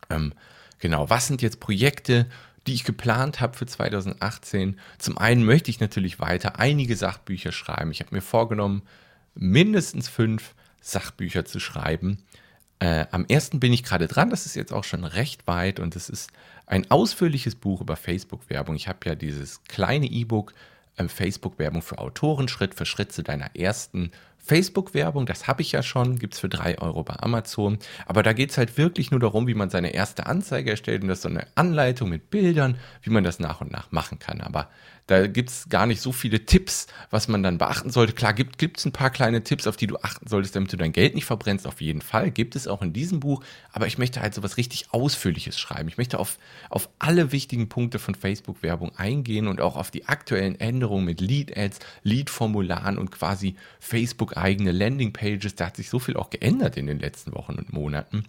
Ähm, 0.10 0.34
genau, 0.80 1.10
was 1.10 1.28
sind 1.28 1.42
jetzt 1.42 1.60
Projekte, 1.60 2.28
die 2.68 2.74
ich 2.74 2.84
geplant 2.84 3.40
habe 3.40 3.58
für 3.58 3.66
2018? 3.66 4.78
Zum 4.98 5.18
einen 5.18 5.46
möchte 5.46 5.72
ich 5.72 5.80
natürlich 5.80 6.20
weiter 6.20 6.60
einige 6.60 6.98
Sachbücher 6.98 7.54
schreiben. 7.54 7.92
Ich 7.92 8.02
habe 8.02 8.14
mir 8.14 8.22
vorgenommen, 8.22 8.82
mindestens 9.36 10.10
fünf 10.10 10.54
Sachbücher 10.82 11.46
zu 11.46 11.62
schreiben. 11.62 12.18
Äh, 12.80 13.06
am 13.12 13.26
ersten 13.26 13.62
bin 13.62 13.72
ich 13.72 13.84
gerade 13.84 14.08
dran, 14.08 14.30
das 14.30 14.46
ist 14.46 14.56
jetzt 14.56 14.74
auch 14.74 14.84
schon 14.84 15.06
recht 15.06 15.48
weit 15.48 15.80
und 15.80 15.96
es 15.96 16.10
ist 16.10 16.30
ein 16.66 16.92
ausführliches 16.92 17.56
Buch 17.56 17.80
über 17.80 17.96
Facebook-Werbung. 17.96 18.76
Ich 18.76 18.90
habe 18.90 19.00
ja 19.06 19.16
dieses 19.16 19.64
kleine 19.64 20.08
E-Book 20.08 20.54
Facebook-Werbung 21.10 21.82
für 21.82 21.98
Autoren 21.98 22.48
Schritt 22.48 22.76
für 22.76 22.86
Schritt 22.86 23.12
zu 23.12 23.24
deiner 23.24 23.56
ersten 23.56 24.12
Facebook-Werbung, 24.46 25.26
das 25.26 25.48
habe 25.48 25.62
ich 25.62 25.72
ja 25.72 25.82
schon, 25.82 26.20
gibt 26.20 26.34
es 26.34 26.40
für 26.42 26.50
drei 26.50 26.78
Euro 26.80 27.04
bei 27.04 27.16
Amazon. 27.18 27.78
Aber 28.06 28.24
da 28.24 28.34
geht 28.34 28.52
es 28.52 28.58
halt 28.58 28.78
wirklich 28.78 29.10
nur 29.10 29.22
darum, 29.22 29.48
wie 29.48 29.54
man 29.54 29.70
seine 29.70 29.94
erste 29.94 30.26
Anzeige 30.26 30.72
erstellt 30.72 31.02
und 31.02 31.08
das 31.08 31.20
ist 31.20 31.24
so 31.24 31.30
eine 31.30 31.48
Anleitung 31.56 32.10
mit 32.10 32.30
Bildern, 32.30 32.78
wie 33.02 33.10
man 33.10 33.24
das 33.24 33.40
nach 33.40 33.62
und 33.62 33.72
nach 33.72 33.92
machen 33.92 34.20
kann. 34.20 34.42
Aber 34.42 34.70
da 35.08 35.28
gibt 35.28 35.50
es 35.50 35.68
gar 35.68 35.86
nicht 35.86 36.02
so 36.02 36.14
viele 36.14 36.46
Tipps, 36.46 36.88
was 37.10 37.28
man 37.28 37.44
dann 37.44 37.58
beachten 37.58 37.90
sollte. 37.90 38.14
Klar, 38.14 38.34
gibt 38.34 38.78
es 38.78 38.86
ein 38.86 38.94
paar 38.94 39.10
kleine 39.10 39.44
Tipps, 39.44 39.68
auf 39.68 39.76
die 39.76 39.88
du 39.88 39.98
achten 39.98 40.28
solltest, 40.28 40.56
damit 40.56 40.72
du 40.72 40.78
dein 40.78 40.94
Geld 40.94 41.14
nicht 41.14 41.26
verbrennst. 41.26 41.68
Auf 41.68 41.82
jeden 41.82 42.02
Fall 42.02 42.32
gibt 42.32 42.56
es 42.56 42.68
auch 42.68 42.82
in 42.82 42.94
diesem 42.94 43.20
Buch. 43.20 43.44
Aber 43.74 43.86
ich 43.86 43.98
möchte 43.98 44.22
halt 44.22 44.34
so 44.34 44.44
was 44.44 44.56
richtig 44.56 44.88
Ausführliches 44.92 45.60
schreiben. 45.60 45.90
Ich 45.90 45.98
möchte 45.98 46.20
auf, 46.20 46.40
auf 46.70 46.90
alle 47.00 47.34
wichtigen 47.34 47.68
Punkte 47.68 48.00
von 48.00 48.16
Facebook-Werbung 48.16 48.96
eingehen 48.96 49.48
und 49.48 49.60
auch 49.60 49.76
auf 49.76 49.92
die 49.92 50.08
aktuellen 50.08 50.58
Änderungen 50.58 51.06
mit 51.06 51.20
Lead-Ads, 51.20 51.80
Lead-Formularen 52.04 52.98
und 52.98 53.12
quasi 53.12 53.56
Facebook-eigene 53.82 54.72
Landing-Pages. 54.72 55.56
Da 55.56 55.66
hat 55.66 55.76
sich 55.76 55.90
so 55.90 56.00
viel 56.00 56.16
auch 56.16 56.30
geändert 56.30 56.78
in 56.78 56.88
den 56.88 57.00
letzten 57.00 57.34
Wochen 57.34 57.56
und 57.56 57.74
Monaten. 57.74 58.24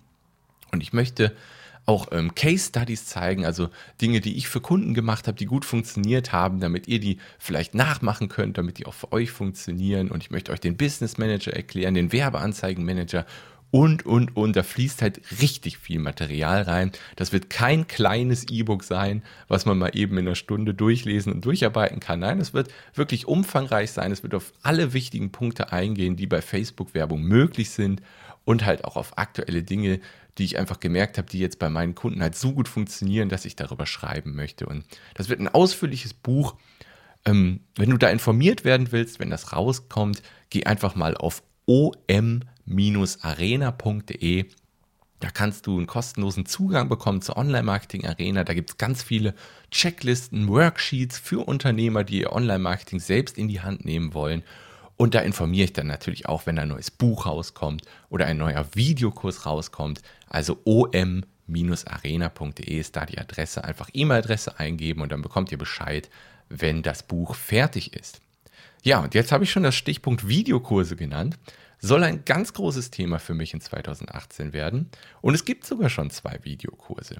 Und 0.73 0.83
ich 0.83 0.93
möchte 0.93 1.37
auch 1.86 2.08
ähm, 2.12 2.34
Case 2.34 2.68
Studies 2.68 3.06
zeigen, 3.06 3.44
also 3.44 3.68
Dinge, 4.00 4.20
die 4.20 4.36
ich 4.36 4.48
für 4.48 4.60
Kunden 4.60 4.94
gemacht 4.94 5.26
habe, 5.26 5.36
die 5.36 5.46
gut 5.46 5.64
funktioniert 5.64 6.32
haben, 6.32 6.60
damit 6.60 6.88
ihr 6.88 6.98
die 6.98 7.18
vielleicht 7.38 7.74
nachmachen 7.74 8.28
könnt, 8.28 8.56
damit 8.56 8.78
die 8.78 8.86
auch 8.86 8.94
für 8.94 9.12
euch 9.12 9.30
funktionieren. 9.30 10.10
Und 10.10 10.22
ich 10.22 10.30
möchte 10.30 10.52
euch 10.52 10.60
den 10.60 10.76
Business 10.76 11.18
Manager 11.18 11.52
erklären, 11.52 11.94
den 11.94 12.12
Werbeanzeigenmanager 12.12 13.26
und, 13.70 14.06
und, 14.06 14.36
und. 14.36 14.56
Da 14.56 14.62
fließt 14.62 15.02
halt 15.02 15.20
richtig 15.42 15.78
viel 15.78 15.98
Material 15.98 16.62
rein. 16.62 16.92
Das 17.16 17.32
wird 17.32 17.50
kein 17.50 17.86
kleines 17.86 18.48
E-Book 18.48 18.84
sein, 18.84 19.22
was 19.48 19.66
man 19.66 19.76
mal 19.76 19.90
eben 19.94 20.16
in 20.16 20.26
einer 20.26 20.36
Stunde 20.36 20.74
durchlesen 20.74 21.32
und 21.32 21.44
durcharbeiten 21.44 22.00
kann. 22.00 22.20
Nein, 22.20 22.40
es 22.40 22.54
wird 22.54 22.72
wirklich 22.94 23.26
umfangreich 23.26 23.90
sein. 23.90 24.12
Es 24.12 24.22
wird 24.22 24.34
auf 24.34 24.52
alle 24.62 24.92
wichtigen 24.92 25.32
Punkte 25.32 25.72
eingehen, 25.72 26.16
die 26.16 26.26
bei 26.26 26.40
Facebook-Werbung 26.40 27.22
möglich 27.22 27.70
sind 27.70 28.00
und 28.44 28.64
halt 28.64 28.84
auch 28.84 28.96
auf 28.96 29.18
aktuelle 29.18 29.62
Dinge, 29.62 30.00
die 30.38 30.44
ich 30.44 30.58
einfach 30.58 30.80
gemerkt 30.80 31.18
habe, 31.18 31.28
die 31.28 31.38
jetzt 31.38 31.58
bei 31.58 31.68
meinen 31.70 31.94
Kunden 31.94 32.22
halt 32.22 32.34
so 32.34 32.52
gut 32.52 32.68
funktionieren, 32.68 33.28
dass 33.28 33.44
ich 33.44 33.56
darüber 33.56 33.86
schreiben 33.86 34.34
möchte. 34.34 34.66
Und 34.66 34.84
das 35.14 35.28
wird 35.28 35.40
ein 35.40 35.48
ausführliches 35.48 36.14
Buch. 36.14 36.56
Ähm, 37.24 37.60
wenn 37.76 37.90
du 37.90 37.96
da 37.96 38.08
informiert 38.08 38.64
werden 38.64 38.92
willst, 38.92 39.20
wenn 39.20 39.30
das 39.30 39.52
rauskommt, 39.52 40.22
geh 40.50 40.64
einfach 40.64 40.94
mal 40.94 41.16
auf 41.16 41.42
om 41.66 42.40
arena.de. 43.22 44.46
Da 45.20 45.30
kannst 45.30 45.66
du 45.66 45.78
einen 45.78 45.86
kostenlosen 45.86 46.44
Zugang 46.44 46.88
bekommen 46.88 47.22
zur 47.22 47.38
Online-Marketing-Arena. 47.38 48.44
Da 48.44 48.52
gibt 48.52 48.70
es 48.70 48.78
ganz 48.78 49.02
viele 49.02 49.34
Checklisten, 49.70 50.48
Worksheets 50.48 51.18
für 51.18 51.46
Unternehmer, 51.46 52.04
die 52.04 52.20
ihr 52.20 52.32
Online-Marketing 52.32 53.00
selbst 53.00 53.38
in 53.38 53.48
die 53.48 53.62
Hand 53.62 53.86
nehmen 53.86 54.12
wollen. 54.12 54.42
Und 54.96 55.14
da 55.14 55.20
informiere 55.20 55.64
ich 55.64 55.72
dann 55.72 55.86
natürlich 55.86 56.26
auch, 56.26 56.46
wenn 56.46 56.58
ein 56.58 56.68
neues 56.68 56.90
Buch 56.90 57.26
rauskommt 57.26 57.82
oder 58.08 58.26
ein 58.26 58.36
neuer 58.36 58.66
Videokurs 58.74 59.46
rauskommt. 59.46 60.02
Also 60.28 60.60
om-arena.de 60.64 61.04
ist 62.78 62.96
da 62.96 63.06
die 63.06 63.18
Adresse. 63.18 63.64
Einfach 63.64 63.90
E-Mail-Adresse 63.92 64.58
eingeben 64.58 65.02
und 65.02 65.10
dann 65.10 65.22
bekommt 65.22 65.50
ihr 65.52 65.58
Bescheid, 65.58 66.08
wenn 66.48 66.82
das 66.82 67.02
Buch 67.02 67.34
fertig 67.34 67.94
ist. 67.94 68.20
Ja, 68.82 69.00
und 69.00 69.14
jetzt 69.14 69.32
habe 69.32 69.44
ich 69.44 69.50
schon 69.50 69.62
das 69.62 69.74
Stichpunkt 69.74 70.28
Videokurse 70.28 70.94
genannt 70.94 71.38
soll 71.84 72.02
ein 72.02 72.24
ganz 72.24 72.54
großes 72.54 72.90
Thema 72.90 73.18
für 73.18 73.34
mich 73.34 73.52
in 73.52 73.60
2018 73.60 74.52
werden. 74.52 74.88
Und 75.20 75.34
es 75.34 75.44
gibt 75.44 75.66
sogar 75.66 75.90
schon 75.90 76.10
zwei 76.10 76.38
Videokurse. 76.42 77.16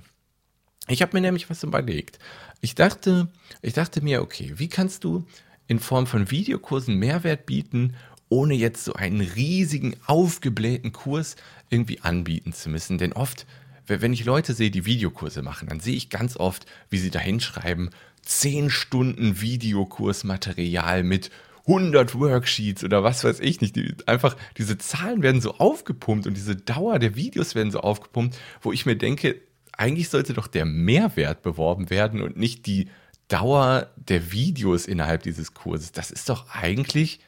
Ich 0.88 1.02
habe 1.02 1.14
mir 1.14 1.21
nämlich 1.21 1.49
was 1.50 1.62
überlegt. 1.62 2.19
Ich 2.61 2.75
dachte, 2.75 3.28
ich 3.62 3.75
dachte 3.75 4.02
mir, 4.02 4.23
okay, 4.23 4.54
wie 4.57 4.69
kannst 4.69 5.04
du 5.04 5.26
in 5.66 5.78
Form 5.78 6.06
von 6.06 6.30
Videokursen 6.30 6.97
Mehrwert 6.97 7.47
bieten, 7.47 7.94
ohne 8.28 8.54
jetzt 8.54 8.85
so 8.85 8.94
einen 8.94 9.21
riesigen, 9.21 9.97
aufgeblähten 10.06 10.92
Kurs 10.92 11.37
irgendwie 11.71 12.00
anbieten 12.00 12.52
zu 12.52 12.68
müssen? 12.68 12.99
Denn 12.99 13.12
oft, 13.12 13.47
wenn 13.87 14.12
ich 14.12 14.25
Leute 14.25 14.54
sehe, 14.54 14.71
die 14.71 14.87
Videokurse 14.87 15.42
machen, 15.42 15.68
dann 15.68 15.80
sehe 15.80 15.97
ich 15.97 16.11
ganz 16.11 16.37
oft, 16.37 16.66
wie 16.90 16.99
sie 16.99 17.11
da 17.11 17.18
hinschreiben, 17.18 17.90
10 18.23 18.71
Stunden 18.71 19.40
Videokursmaterial 19.40 21.02
mit 21.02 21.30
100 21.66 22.14
Worksheets 22.18 22.85
oder 22.85 23.02
was 23.02 23.25
weiß 23.25 23.40
ich 23.40 23.61
nicht. 23.61 23.76
Die, 23.76 23.94
einfach 24.06 24.37
diese 24.59 24.78
Zahlen 24.78 25.23
werden 25.23 25.40
so 25.40 25.54
aufgepumpt 25.54 26.26
und 26.26 26.37
diese 26.37 26.56
Dauer 26.56 26.99
der 26.99 27.16
Videos 27.16 27.54
werden 27.54 27.71
so 27.71 27.80
aufgepumpt, 27.80 28.37
wo 28.61 28.73
ich 28.73 28.87
mir 28.87 28.97
denke, 28.97 29.40
eigentlich 29.73 30.09
sollte 30.09 30.35
doch 30.35 30.47
der 30.47 30.64
Mehrwert 30.64 31.42
beworben 31.42 31.90
werden 31.90 32.23
und 32.23 32.37
nicht 32.37 32.66
die 32.66 32.88
Dauer 33.28 33.90
der 33.97 34.33
Videos 34.33 34.87
innerhalb 34.87 35.23
dieses 35.23 35.54
Kurses. 35.54 35.93
Das 35.93 36.11
ist 36.11 36.28
doch 36.28 36.50
eigentlich 36.50 37.21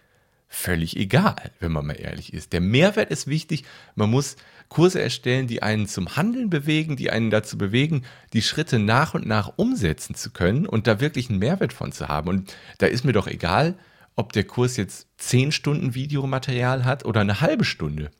völlig 0.48 0.96
egal, 0.96 1.50
wenn 1.58 1.72
man 1.72 1.86
mal 1.86 2.00
ehrlich 2.00 2.32
ist. 2.32 2.52
Der 2.52 2.60
Mehrwert 2.60 3.10
ist 3.10 3.26
wichtig. 3.26 3.64
Man 3.94 4.10
muss 4.10 4.36
Kurse 4.68 5.00
erstellen, 5.00 5.46
die 5.46 5.62
einen 5.62 5.86
zum 5.86 6.16
Handeln 6.16 6.50
bewegen, 6.50 6.96
die 6.96 7.10
einen 7.10 7.30
dazu 7.30 7.58
bewegen, 7.58 8.02
die 8.32 8.42
Schritte 8.42 8.78
nach 8.78 9.14
und 9.14 9.26
nach 9.26 9.52
umsetzen 9.56 10.14
zu 10.14 10.30
können 10.30 10.66
und 10.66 10.86
da 10.86 11.00
wirklich 11.00 11.30
einen 11.30 11.38
Mehrwert 11.38 11.72
von 11.72 11.92
zu 11.92 12.08
haben. 12.08 12.28
Und 12.28 12.54
da 12.78 12.86
ist 12.86 13.04
mir 13.04 13.12
doch 13.12 13.26
egal, 13.26 13.76
ob 14.16 14.32
der 14.32 14.44
Kurs 14.44 14.76
jetzt 14.76 15.08
zehn 15.18 15.52
Stunden 15.52 15.94
Videomaterial 15.94 16.84
hat 16.84 17.04
oder 17.04 17.20
eine 17.20 17.40
halbe 17.40 17.64
Stunde. 17.64 18.10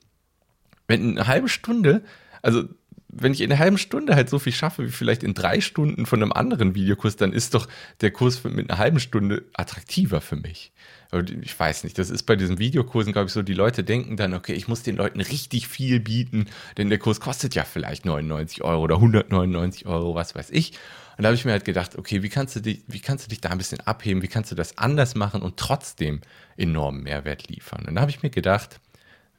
Wenn 0.87 1.12
eine 1.18 1.26
halbe 1.26 1.49
Stunde, 1.49 2.04
also 2.42 2.64
wenn 3.20 3.32
ich 3.32 3.40
in 3.40 3.50
einer 3.50 3.58
halben 3.58 3.78
Stunde 3.78 4.14
halt 4.14 4.28
so 4.28 4.38
viel 4.38 4.52
schaffe 4.52 4.85
wie 4.85 4.90
vielleicht 4.90 5.23
in 5.23 5.35
drei 5.35 5.61
Stunden 5.61 6.06
von 6.06 6.23
einem 6.23 6.32
anderen 6.32 6.75
Videokurs, 6.75 7.16
dann 7.16 7.32
ist 7.32 7.54
doch 7.54 7.68
der 8.00 8.11
Kurs 8.11 8.42
mit 8.44 8.70
einer 8.70 8.78
halben 8.78 9.00
Stunde 9.00 9.44
attraktiver 9.54 10.20
für 10.20 10.37
mich. 10.37 10.73
Ich 11.42 11.58
weiß 11.58 11.85
nicht, 11.85 11.99
das 11.99 12.11
ist 12.11 12.25
bei 12.25 12.37
diesen 12.37 12.58
Videokursen, 12.58 13.12
glaube 13.12 13.26
ich, 13.26 13.32
so, 13.32 13.42
die 13.42 13.54
Leute 13.54 13.85
denken 13.85 14.16
dann, 14.16 14.35
okay, 14.35 14.52
ich 14.52 14.68
muss 14.68 14.82
den 14.82 14.96
Leuten 14.96 15.20
richtig 15.20 15.68
viel 15.68 16.00
bieten, 16.00 16.46
denn 16.76 16.88
der 16.88 16.99
Kurs 16.99 17.20
kostet 17.20 17.54
ja 17.54 17.64
vielleicht 17.64 18.04
99 18.04 18.62
Euro 18.62 18.82
oder 18.82 18.96
199 18.96 19.87
Euro, 19.87 20.14
was 20.14 20.35
weiß 20.35 20.50
ich. 20.50 20.73
Und 21.16 21.23
da 21.23 21.28
habe 21.28 21.37
ich 21.37 21.44
mir 21.44 21.52
halt 21.52 21.64
gedacht, 21.64 21.96
okay, 21.96 22.23
wie 22.23 22.28
kannst 22.28 22.56
du 22.56 22.61
dich, 22.61 22.82
wie 22.88 23.00
kannst 23.00 23.25
du 23.25 23.28
dich 23.28 23.40
da 23.40 23.50
ein 23.50 23.58
bisschen 23.58 23.80
abheben, 23.80 24.23
wie 24.23 24.28
kannst 24.28 24.50
du 24.50 24.54
das 24.54 24.76
anders 24.76 25.14
machen 25.14 25.42
und 25.42 25.56
trotzdem 25.56 26.20
enormen 26.56 27.04
Mehrwert 27.04 27.49
liefern? 27.49 27.87
Und 27.87 27.94
da 27.94 28.02
habe 28.02 28.11
ich 28.11 28.23
mir 28.23 28.30
gedacht, 28.30 28.80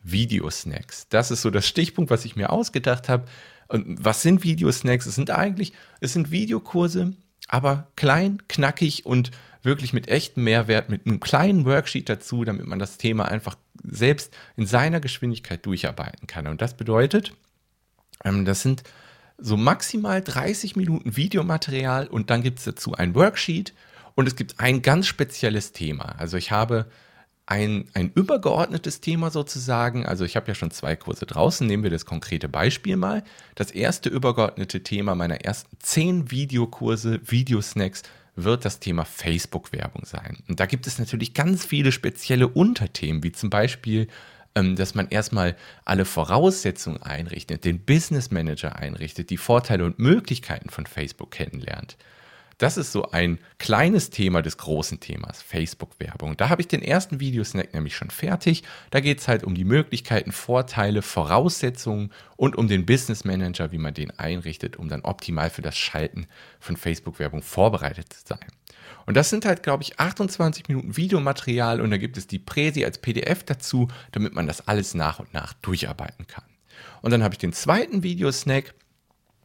Videosnacks. 0.03 1.07
Das 1.09 1.31
ist 1.31 1.41
so 1.41 1.49
das 1.49 1.67
Stichpunkt, 1.67 2.09
was 2.09 2.25
ich 2.25 2.35
mir 2.35 2.51
ausgedacht 2.51 3.09
habe. 3.09 3.25
Und 3.67 4.03
was 4.03 4.21
sind 4.21 4.43
Videosnacks? 4.43 5.05
Es 5.05 5.15
sind 5.15 5.31
eigentlich, 5.31 5.73
es 5.99 6.13
sind 6.13 6.31
Videokurse, 6.31 7.13
aber 7.47 7.87
klein, 7.95 8.41
knackig 8.47 9.05
und 9.05 9.31
wirklich 9.63 9.93
mit 9.93 10.07
echtem 10.07 10.43
Mehrwert, 10.43 10.89
mit 10.89 11.05
einem 11.05 11.19
kleinen 11.19 11.65
Worksheet 11.65 12.09
dazu, 12.09 12.43
damit 12.43 12.67
man 12.67 12.79
das 12.79 12.97
Thema 12.97 13.25
einfach 13.25 13.55
selbst 13.83 14.33
in 14.55 14.65
seiner 14.65 14.99
Geschwindigkeit 14.99 15.65
durcharbeiten 15.65 16.27
kann. 16.27 16.47
Und 16.47 16.61
das 16.61 16.75
bedeutet, 16.75 17.33
ähm, 18.23 18.45
das 18.45 18.61
sind 18.61 18.83
so 19.37 19.57
maximal 19.57 20.21
30 20.21 20.75
Minuten 20.75 21.15
Videomaterial 21.15 22.07
und 22.07 22.29
dann 22.29 22.41
gibt 22.41 22.59
es 22.59 22.65
dazu 22.65 22.93
ein 22.93 23.13
Worksheet 23.13 23.73
und 24.15 24.27
es 24.27 24.35
gibt 24.35 24.59
ein 24.59 24.81
ganz 24.81 25.05
spezielles 25.05 25.73
Thema. 25.73 26.15
Also 26.17 26.37
ich 26.37 26.51
habe 26.51 26.87
ein, 27.47 27.85
ein 27.93 28.11
übergeordnetes 28.13 29.01
Thema 29.01 29.31
sozusagen. 29.31 30.05
Also 30.05 30.25
ich 30.25 30.35
habe 30.35 30.49
ja 30.49 30.55
schon 30.55 30.69
zwei 30.69 30.95
Kurse 30.95 31.25
draußen. 31.25 31.65
Nehmen 31.65 31.83
wir 31.83 31.89
das 31.89 32.05
konkrete 32.05 32.49
Beispiel 32.49 32.97
mal. 32.97 33.23
Das 33.55 33.71
erste 33.71 34.09
übergeordnete 34.09 34.83
Thema 34.83 35.15
meiner 35.15 35.41
ersten 35.41 35.77
zehn 35.79 36.29
Videokurse, 36.29 37.19
Videosnacks, 37.23 38.03
wird 38.35 38.65
das 38.65 38.79
Thema 38.79 39.03
Facebook-Werbung 39.03 40.05
sein. 40.05 40.37
Und 40.47 40.59
da 40.59 40.67
gibt 40.67 40.85
es 40.85 40.99
natürlich 40.99 41.33
ganz 41.33 41.65
viele 41.65 41.91
spezielle 41.91 42.47
Unterthemen, 42.47 43.23
wie 43.23 43.31
zum 43.31 43.49
Beispiel 43.49 44.07
ähm, 44.57 44.75
dass 44.75 44.95
man 44.95 45.07
erstmal 45.09 45.55
alle 45.85 46.03
Voraussetzungen 46.03 47.01
einrichtet, 47.03 47.63
den 47.63 47.79
Business 47.79 48.31
Manager 48.31 48.75
einrichtet, 48.75 49.29
die 49.29 49.37
Vorteile 49.37 49.85
und 49.85 49.99
Möglichkeiten 49.99 50.69
von 50.69 50.87
Facebook 50.87 51.31
kennenlernt. 51.31 51.95
Das 52.57 52.75
ist 52.77 52.91
so 52.91 53.11
ein 53.11 53.37
kleines 53.59 54.09
Thema 54.09 54.41
des 54.41 54.57
großen 54.57 54.99
Themas, 54.99 55.43
Facebook-Werbung. 55.43 56.37
Da 56.37 56.49
habe 56.49 56.61
ich 56.61 56.67
den 56.67 56.81
ersten 56.81 57.19
Videosnack 57.19 57.73
nämlich 57.73 57.95
schon 57.95 58.09
fertig. 58.09 58.63
Da 58.89 58.99
geht 58.99 59.19
es 59.19 59.27
halt 59.27 59.43
um 59.43 59.53
die 59.53 59.63
Möglichkeiten, 59.63 60.31
Vorteile, 60.31 61.03
Voraussetzungen 61.03 62.11
und 62.35 62.55
um 62.55 62.67
den 62.67 62.87
Business 62.87 63.25
Manager, 63.25 63.71
wie 63.71 63.77
man 63.77 63.93
den 63.93 64.09
einrichtet, 64.11 64.77
um 64.77 64.89
dann 64.89 65.01
optimal 65.01 65.51
für 65.51 65.61
das 65.61 65.77
Schalten 65.77 66.25
von 66.59 66.77
Facebook-Werbung 66.77 67.43
vorbereitet 67.43 68.11
zu 68.11 68.25
sein. 68.25 68.47
Und 69.05 69.15
das 69.15 69.29
sind 69.29 69.45
halt, 69.45 69.61
glaube 69.61 69.83
ich, 69.83 69.99
28 69.99 70.67
Minuten 70.67 70.97
Videomaterial 70.97 71.79
und 71.79 71.91
da 71.91 71.97
gibt 71.97 72.17
es 72.17 72.25
die 72.25 72.39
Präsi 72.39 72.85
als 72.85 72.97
PDF 72.97 73.43
dazu, 73.43 73.87
damit 74.11 74.33
man 74.33 74.47
das 74.47 74.67
alles 74.67 74.95
nach 74.95 75.19
und 75.19 75.31
nach 75.33 75.53
durcharbeiten 75.53 76.25
kann. 76.25 76.43
Und 77.01 77.11
dann 77.11 77.23
habe 77.23 77.35
ich 77.35 77.39
den 77.39 77.53
zweiten 77.53 78.01
Videosnack, 78.01 78.73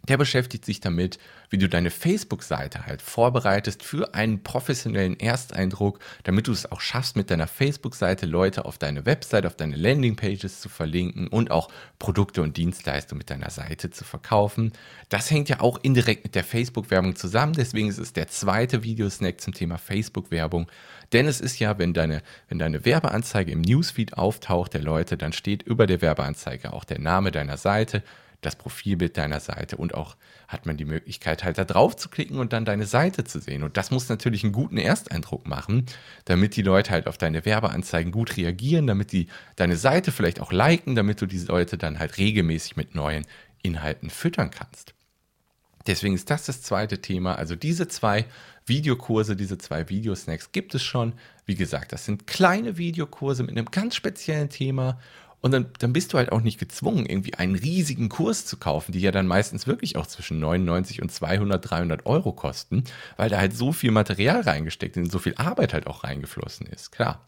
der 0.09 0.17
beschäftigt 0.17 0.65
sich 0.65 0.81
damit, 0.81 1.19
wie 1.51 1.59
du 1.59 1.69
deine 1.69 1.91
Facebook-Seite 1.91 2.87
halt 2.87 3.03
vorbereitest 3.03 3.85
für 3.85 4.15
einen 4.15 4.43
professionellen 4.43 5.19
Ersteindruck, 5.21 6.01
damit 6.25 6.49
du 6.49 6.53
es 6.53 6.71
auch 6.71 6.81
schaffst, 6.81 7.15
mit 7.15 7.31
deiner 7.31 7.47
Facebook-Seite 7.47 8.27
Leute 8.27 8.65
auf 8.65 8.79
deine 8.79 9.07
Website, 9.07 9.47
auf 9.47 9.55
deine 9.55 9.77
Landingpages 9.77 10.61
zu 10.61 10.69
verlinken 10.69 11.29
und 11.29 11.51
auch 11.51 11.69
Produkte 12.01 12.43
und 12.43 12.57
Dienstleistungen 12.57 13.19
mit 13.19 13.31
deiner 13.31 13.51
Seite 13.51 13.91
zu 13.91 14.05
verkaufen. 14.05 14.73
Das 15.09 15.31
hängt 15.31 15.49
ja 15.49 15.61
auch 15.61 15.79
indirekt 15.83 16.25
mit 16.25 16.35
der 16.35 16.45
Facebook-Werbung 16.45 17.15
zusammen, 17.15 17.53
deswegen 17.53 17.89
ist 17.89 17.99
es 17.99 18.13
der 18.13 18.27
zweite 18.29 18.83
Videosnack 18.83 19.41
zum 19.41 19.55
Thema 19.55 19.79
Facebook-Werbung. 19.79 20.69
Denn 21.13 21.29
es 21.29 21.41
ist 21.41 21.59
ja, 21.59 21.79
wenn 21.79 21.93
deine, 21.93 22.23
wenn 22.49 22.59
deine 22.59 22.85
Werbeanzeige 22.85 23.53
im 23.53 23.61
Newsfeed 23.61 24.15
auftaucht 24.15 24.75
der 24.75 24.83
Leute, 24.83 25.17
dann 25.17 25.33
steht 25.33 25.63
über 25.63 25.87
der 25.87 26.01
Werbeanzeige 26.01 26.73
auch 26.73 26.85
der 26.85 26.99
Name 26.99 27.31
deiner 27.31 27.59
Seite 27.59 28.03
das 28.43 28.57
Profilbild 28.57 29.17
deiner 29.17 29.41
Seite 29.41 29.77
und 29.77 29.95
auch 29.95 30.17
hat 30.49 30.67
man 30.67 30.77
die 30.77 30.85
Möglichkeit 30.85 31.45
halt 31.45 31.57
da 31.57 31.65
drauf 31.65 31.97
zu 31.97 32.09
klicken 32.09 32.39
und 32.39 32.53
dann 32.53 32.65
deine 32.65 32.87
Seite 32.87 33.25
zu 33.25 33.41
sehen. 33.41 33.63
Und 33.63 33.77
das 33.77 33.91
muss 33.91 34.09
natürlich 34.09 34.45
einen 34.45 34.53
guten 34.53 34.77
Ersteindruck 34.77 35.47
machen, 35.47 35.87
damit 36.27 36.57
die 36.57 36.63
Leute 36.63 36.91
halt 36.91 37.07
auf 37.07 37.17
deine 37.17 37.45
Werbeanzeigen 37.47 38.13
gut 38.13 38.37
reagieren, 38.37 38.87
damit 38.87 39.13
die 39.13 39.29
deine 39.57 39.77
Seite 39.77 40.13
vielleicht 40.13 40.41
auch 40.41 40.53
liken, 40.53 40.95
damit 40.95 41.21
du 41.21 41.27
diese 41.27 41.47
Leute 41.47 41.79
dann 41.79 41.99
halt 41.99 42.19
regelmäßig 42.19 42.77
mit 42.77 42.95
neuen 42.95 43.25
Inhalten 43.63 44.11
füttern 44.11 44.51
kannst. 44.51 44.93
Deswegen 45.87 46.15
ist 46.15 46.31
das 46.31 46.47
das 46.47 46.63
zweite 46.63 47.01
Thema. 47.01 47.37
Also 47.37 47.57
diese 47.57 47.89
zwei 47.89 48.27
Videokurse, 48.67 49.37
diese 49.37 49.59
zwei 49.59 49.89
Videosnacks 49.89 50.53
gibt 50.53 50.75
es 50.75 50.83
schon. 50.83 51.15
Wie 51.47 51.55
gesagt, 51.55 51.93
das 51.93 52.05
sind 52.05 52.27
kleine 52.27 52.77
Videokurse 52.77 53.43
mit 53.43 53.53
einem 53.53 53.71
ganz 53.71 53.97
speziellen 53.97 54.49
Thema 54.49 54.99
Und 55.43 55.51
dann, 55.51 55.67
dann 55.81 55.93
bist 55.93 56.13
du 56.13 56.19
halt 56.19 56.31
auch 56.31 56.41
nicht 56.41 56.61
gezwungen, 56.61 57.05
irgendwie 57.05 57.35
einen 57.35 57.57
riesigen 57.57 58.09
Kurs 58.09 58.47
zu 58.47 58.57
kaufen, 58.57 58.93
die 58.93 59.01
ja 59.01 59.11
dann 59.11 59.27
meistens 59.27 59.67
wirklich 59.67 59.97
auch 59.97 60.07
zwischen 60.07 60.39
99 60.39 61.03
und 61.03 61.11
200, 61.11 61.69
300 61.69 62.07
Euro 62.07 62.33
kosten, 62.33 62.85
weil 63.17 63.29
da 63.29 63.39
halt 63.39 63.55
so 63.55 63.73
viel 63.73 63.91
Material 63.91 64.43
reingesteckt 64.43 64.97
und 64.97 65.11
so 65.11 65.19
viel 65.19 65.35
Arbeit 65.35 65.75
halt 65.75 65.89
auch 65.89 66.05
reingeflossen 66.05 66.69
ist. 66.69 66.93
Klar. 66.93 67.27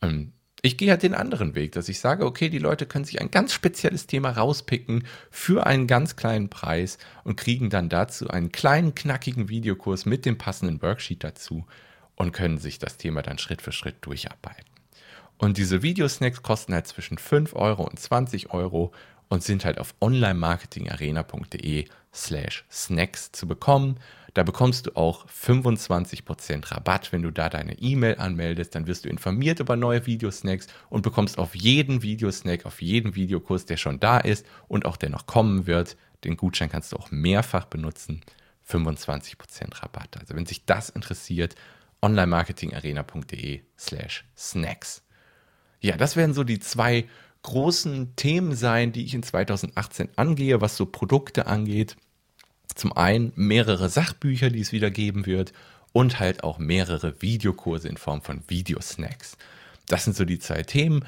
Ähm, 0.00 0.32
ich 0.64 0.78
gehe 0.78 0.90
halt 0.90 1.02
den 1.02 1.14
anderen 1.14 1.56
Weg, 1.56 1.72
dass 1.72 1.88
ich 1.88 1.98
sage, 1.98 2.24
okay, 2.24 2.48
die 2.48 2.60
Leute 2.60 2.86
können 2.86 3.04
sich 3.04 3.20
ein 3.20 3.32
ganz 3.32 3.52
spezielles 3.52 4.06
Thema 4.06 4.30
rauspicken 4.30 5.04
für 5.28 5.66
einen 5.66 5.88
ganz 5.88 6.14
kleinen 6.14 6.48
Preis 6.48 6.98
und 7.24 7.36
kriegen 7.36 7.68
dann 7.68 7.88
dazu 7.88 8.28
einen 8.28 8.52
kleinen, 8.52 8.94
knackigen 8.94 9.48
Videokurs 9.48 10.06
mit 10.06 10.24
dem 10.24 10.38
passenden 10.38 10.80
Worksheet 10.80 11.24
dazu 11.24 11.66
und 12.14 12.30
können 12.30 12.58
sich 12.58 12.78
das 12.78 12.96
Thema 12.96 13.22
dann 13.22 13.38
Schritt 13.38 13.62
für 13.62 13.72
Schritt 13.72 13.96
durcharbeiten. 14.06 14.71
Und 15.42 15.58
diese 15.58 15.82
Videosnacks 15.82 16.44
kosten 16.44 16.72
halt 16.72 16.86
zwischen 16.86 17.18
5 17.18 17.56
Euro 17.56 17.82
und 17.82 17.98
20 17.98 18.52
Euro 18.52 18.92
und 19.28 19.42
sind 19.42 19.64
halt 19.64 19.80
auf 19.80 19.92
onlinemarketingarena.de 19.98 21.86
slash 22.14 22.64
snacks 22.70 23.32
zu 23.32 23.48
bekommen. 23.48 23.98
Da 24.34 24.44
bekommst 24.44 24.86
du 24.86 24.94
auch 24.94 25.26
25% 25.26 26.70
Rabatt, 26.70 27.10
wenn 27.10 27.22
du 27.22 27.32
da 27.32 27.48
deine 27.48 27.76
E-Mail 27.80 28.18
anmeldest. 28.18 28.76
Dann 28.76 28.86
wirst 28.86 29.04
du 29.04 29.08
informiert 29.08 29.58
über 29.58 29.74
neue 29.74 30.06
Videosnacks 30.06 30.68
und 30.90 31.02
bekommst 31.02 31.38
auf 31.38 31.56
jeden 31.56 32.02
Videosnack, 32.02 32.64
auf 32.64 32.80
jeden 32.80 33.16
Videokurs, 33.16 33.64
der 33.66 33.78
schon 33.78 33.98
da 33.98 34.18
ist 34.18 34.46
und 34.68 34.86
auch 34.86 34.96
der 34.96 35.10
noch 35.10 35.26
kommen 35.26 35.66
wird, 35.66 35.96
den 36.22 36.36
Gutschein 36.36 36.70
kannst 36.70 36.92
du 36.92 36.96
auch 36.98 37.10
mehrfach 37.10 37.64
benutzen, 37.64 38.20
25% 38.70 39.82
Rabatt. 39.82 40.20
Also 40.20 40.36
wenn 40.36 40.46
sich 40.46 40.66
das 40.66 40.88
interessiert, 40.88 41.56
onlinemarketingarena.de 42.00 43.62
slash 43.76 44.24
snacks. 44.36 45.02
Ja, 45.82 45.96
das 45.96 46.16
werden 46.16 46.32
so 46.32 46.44
die 46.44 46.60
zwei 46.60 47.06
großen 47.42 48.14
Themen 48.14 48.54
sein, 48.54 48.92
die 48.92 49.04
ich 49.04 49.14
in 49.14 49.24
2018 49.24 50.10
angehe, 50.16 50.60
was 50.60 50.76
so 50.76 50.86
Produkte 50.86 51.46
angeht. 51.46 51.96
Zum 52.74 52.96
einen 52.96 53.32
mehrere 53.34 53.88
Sachbücher, 53.88 54.48
die 54.48 54.60
es 54.60 54.72
wieder 54.72 54.90
geben 54.90 55.26
wird 55.26 55.52
und 55.92 56.20
halt 56.20 56.44
auch 56.44 56.58
mehrere 56.58 57.20
Videokurse 57.20 57.88
in 57.88 57.96
Form 57.96 58.22
von 58.22 58.42
Videosnacks. 58.46 59.36
Das 59.88 60.04
sind 60.04 60.16
so 60.16 60.24
die 60.24 60.38
zwei 60.38 60.62
Themen. 60.62 61.04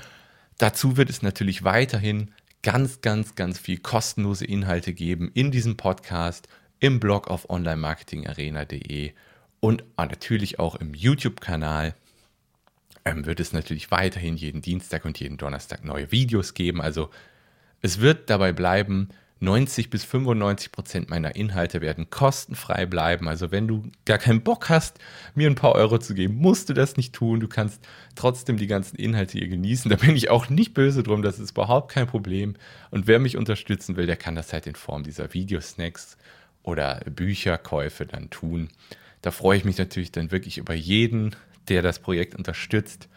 Dazu 0.58 0.96
wird 0.96 1.08
es 1.08 1.22
natürlich 1.22 1.62
weiterhin 1.62 2.32
ganz, 2.62 3.00
ganz, 3.00 3.36
ganz 3.36 3.58
viel 3.58 3.78
kostenlose 3.78 4.44
Inhalte 4.44 4.92
geben 4.92 5.30
in 5.34 5.52
diesem 5.52 5.76
Podcast, 5.76 6.48
im 6.80 6.98
Blog 6.98 7.28
auf 7.28 7.48
onlinemarketingarena.de 7.48 9.12
und 9.60 9.84
natürlich 9.96 10.58
auch 10.58 10.74
im 10.74 10.94
YouTube-Kanal 10.94 11.94
ähm, 13.04 13.26
wird 13.26 13.40
es 13.40 13.52
natürlich 13.52 13.90
weiterhin 13.90 14.36
jeden 14.36 14.62
Dienstag 14.62 15.04
und 15.04 15.18
jeden 15.20 15.36
Donnerstag 15.36 15.84
neue 15.84 16.10
Videos 16.10 16.54
geben. 16.54 16.80
Also 16.80 17.10
es 17.80 18.00
wird 18.00 18.30
dabei 18.30 18.52
bleiben, 18.52 19.08
90 19.40 19.90
bis 19.90 20.04
95 20.04 20.72
Prozent 20.72 21.10
meiner 21.10 21.36
Inhalte 21.36 21.80
werden 21.80 22.08
kostenfrei 22.08 22.86
bleiben. 22.86 23.28
Also 23.28 23.50
wenn 23.50 23.68
du 23.68 23.90
gar 24.06 24.18
keinen 24.18 24.42
Bock 24.42 24.68
hast, 24.68 24.98
mir 25.34 25.50
ein 25.50 25.54
paar 25.54 25.74
Euro 25.74 25.98
zu 25.98 26.14
geben, 26.14 26.36
musst 26.36 26.68
du 26.68 26.72
das 26.72 26.96
nicht 26.96 27.12
tun. 27.12 27.40
Du 27.40 27.48
kannst 27.48 27.84
trotzdem 28.14 28.56
die 28.56 28.66
ganzen 28.66 28.96
Inhalte 28.96 29.38
hier 29.38 29.48
genießen. 29.48 29.90
Da 29.90 29.96
bin 29.96 30.16
ich 30.16 30.30
auch 30.30 30.48
nicht 30.48 30.72
böse 30.72 31.02
drum, 31.02 31.22
das 31.22 31.38
ist 31.38 31.52
überhaupt 31.52 31.92
kein 31.92 32.06
Problem. 32.06 32.54
Und 32.90 33.06
wer 33.06 33.18
mich 33.18 33.36
unterstützen 33.36 33.96
will, 33.96 34.06
der 34.06 34.16
kann 34.16 34.34
das 34.34 34.52
halt 34.52 34.66
in 34.66 34.76
Form 34.76 35.02
dieser 35.02 35.34
Videosnacks 35.34 36.16
oder 36.62 37.00
Bücherkäufe 37.04 38.06
dann 38.06 38.30
tun. 38.30 38.68
Da 39.20 39.30
freue 39.30 39.58
ich 39.58 39.64
mich 39.64 39.78
natürlich 39.78 40.12
dann 40.12 40.30
wirklich 40.30 40.58
über 40.58 40.74
jeden, 40.74 41.36
der 41.68 41.82
das 41.82 41.98
Projekt 41.98 42.34
unterstützt. 42.34 43.08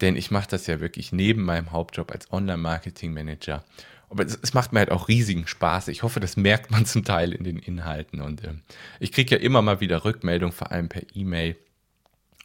Denn 0.00 0.16
ich 0.16 0.30
mache 0.30 0.48
das 0.48 0.66
ja 0.66 0.80
wirklich 0.80 1.12
neben 1.12 1.44
meinem 1.44 1.70
Hauptjob 1.70 2.10
als 2.10 2.32
Online-Marketing-Manager. 2.32 3.64
Aber 4.10 4.26
es, 4.26 4.38
es, 4.42 4.52
macht 4.52 4.72
mir 4.72 4.80
halt 4.80 4.90
auch 4.90 5.08
riesigen 5.08 5.46
Spaß. 5.46 5.88
Ich 5.88 6.02
hoffe, 6.02 6.20
das 6.20 6.36
merkt 6.36 6.70
man 6.70 6.84
zum 6.86 7.04
Teil 7.04 7.32
in 7.32 7.44
den 7.44 7.58
Inhalten. 7.58 8.20
Und 8.20 8.44
äh, 8.44 8.54
ich 9.00 9.12
kriege 9.12 9.36
ja 9.36 9.40
immer 9.40 9.62
mal 9.62 9.80
wieder 9.80 10.04
Rückmeldungen, 10.04 10.52
vor 10.52 10.70
allem 10.70 10.88
per 10.88 11.02
E-Mail. 11.14 11.56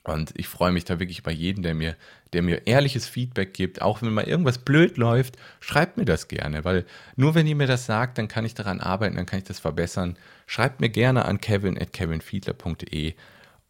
Und 0.07 0.31
ich 0.37 0.47
freue 0.47 0.71
mich 0.71 0.85
da 0.85 0.99
wirklich 0.99 1.19
über 1.19 1.31
jeden, 1.31 1.63
der 1.63 1.73
mir, 1.73 1.97
der 2.31 2.41
mir 2.41 2.65
ehrliches 2.65 3.07
Feedback 3.07 3.53
gibt. 3.53 3.81
Auch 3.81 4.01
wenn 4.01 4.13
mal 4.13 4.23
irgendwas 4.23 4.59
blöd 4.59 4.95
läuft, 4.95 5.35
schreibt 5.59 5.97
mir 5.97 6.05
das 6.05 6.29
gerne, 6.29 6.63
weil 6.63 6.85
nur 7.17 7.35
wenn 7.35 7.45
ihr 7.45 7.57
mir 7.57 7.67
das 7.67 7.85
sagt, 7.85 8.17
dann 8.17 8.29
kann 8.29 8.45
ich 8.45 8.53
daran 8.53 8.79
arbeiten, 8.79 9.17
dann 9.17 9.25
kann 9.25 9.39
ich 9.39 9.45
das 9.45 9.59
verbessern. 9.59 10.17
Schreibt 10.45 10.79
mir 10.79 10.89
gerne 10.89 11.25
an 11.25 11.41
kevin 11.41 11.77
at 11.77 11.91
kevinfiedler.de. 11.91 13.15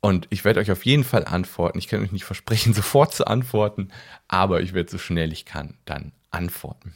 Und 0.07 0.25
ich 0.29 0.45
werde 0.45 0.61
euch 0.61 0.71
auf 0.71 0.85
jeden 0.85 1.03
Fall 1.03 1.25
antworten. 1.25 1.79
Ich 1.79 1.89
kann 1.89 2.01
euch 2.01 2.13
nicht 2.13 2.23
versprechen, 2.23 2.73
sofort 2.73 3.13
zu 3.13 3.27
antworten, 3.27 3.89
aber 4.29 4.61
ich 4.61 4.73
werde 4.73 4.89
so 4.89 4.97
schnell 4.97 5.33
ich 5.33 5.43
kann 5.43 5.73
dann 5.83 6.13
antworten. 6.31 6.93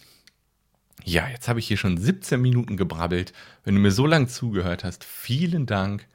Ja, 1.03 1.27
jetzt 1.27 1.49
habe 1.49 1.59
ich 1.59 1.67
hier 1.67 1.75
schon 1.75 1.97
17 1.97 2.41
Minuten 2.41 2.77
gebrabbelt. 2.77 3.33
Wenn 3.65 3.75
du 3.75 3.81
mir 3.81 3.91
so 3.91 4.07
lange 4.07 4.27
zugehört 4.27 4.85
hast, 4.85 5.03
vielen 5.03 5.65
Dank. 5.65 6.07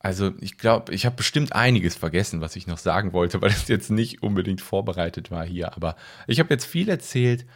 Also 0.00 0.32
ich 0.40 0.58
glaube, 0.58 0.92
ich 0.92 1.06
habe 1.06 1.14
bestimmt 1.14 1.52
einiges 1.52 1.94
vergessen, 1.94 2.40
was 2.40 2.56
ich 2.56 2.66
noch 2.66 2.78
sagen 2.78 3.12
wollte, 3.12 3.40
weil 3.40 3.50
es 3.50 3.68
jetzt 3.68 3.92
nicht 3.92 4.24
unbedingt 4.24 4.60
vorbereitet 4.60 5.30
war 5.30 5.46
hier. 5.46 5.76
Aber 5.76 5.94
ich 6.26 6.40
habe 6.40 6.52
jetzt 6.52 6.64
viel 6.64 6.88
erzählt. 6.88 7.46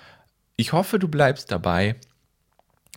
Ich 0.55 0.73
hoffe, 0.73 1.01
du 1.01 1.09
bleibst 1.09 1.51
dabei. 1.51 1.97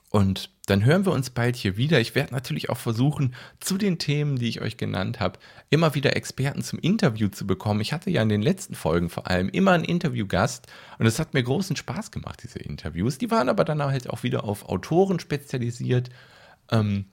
Und 0.10 0.52
dann 0.68 0.86
hören 0.86 1.06
wir 1.06 1.12
uns 1.12 1.32
bald 1.32 1.56
hier 1.56 1.76
wieder. 1.76 2.00
Ich 2.00 2.14
werde 2.14 2.34
natürlich 2.34 2.70
auch 2.70 2.78
versuchen, 2.78 3.34
zu 3.60 3.78
den 3.78 3.98
Themen, 3.98 4.38
die 4.38 4.48
ich 4.48 4.62
euch 4.62 4.78
genannt 4.78 5.20
habe, 5.20 5.40
immer 5.72 5.96
wieder 5.96 6.16
Experten 6.16 6.62
zum 6.62 6.78
Interview 6.80 7.30
zu 7.30 7.48
bekommen. 7.48 7.82
Ich 7.82 7.92
hatte 7.94 8.12
ja 8.12 8.22
in 8.22 8.30
den 8.30 8.42
letzten 8.42 8.76
Folgen 8.76 9.10
vor 9.10 9.28
allem 9.28 9.50
immer 9.50 9.72
einen 9.72 9.84
Interviewgast 9.84 10.68
und 11.00 11.08
es 11.08 11.18
hat 11.18 11.34
mir 11.34 11.44
großen 11.44 11.76
Spaß 11.76 12.12
gemacht, 12.12 12.42
diese 12.44 12.60
Interviews. 12.60 13.18
Die 13.18 13.32
waren 13.32 13.50
aber 13.50 13.66
dann 13.66 13.82
halt 13.82 14.10
auch 14.10 14.24
wieder 14.24 14.44
auf 14.44 14.70
Autoren 14.70 15.20
spezialisiert. 15.20 16.12
Ähm, 16.72 17.06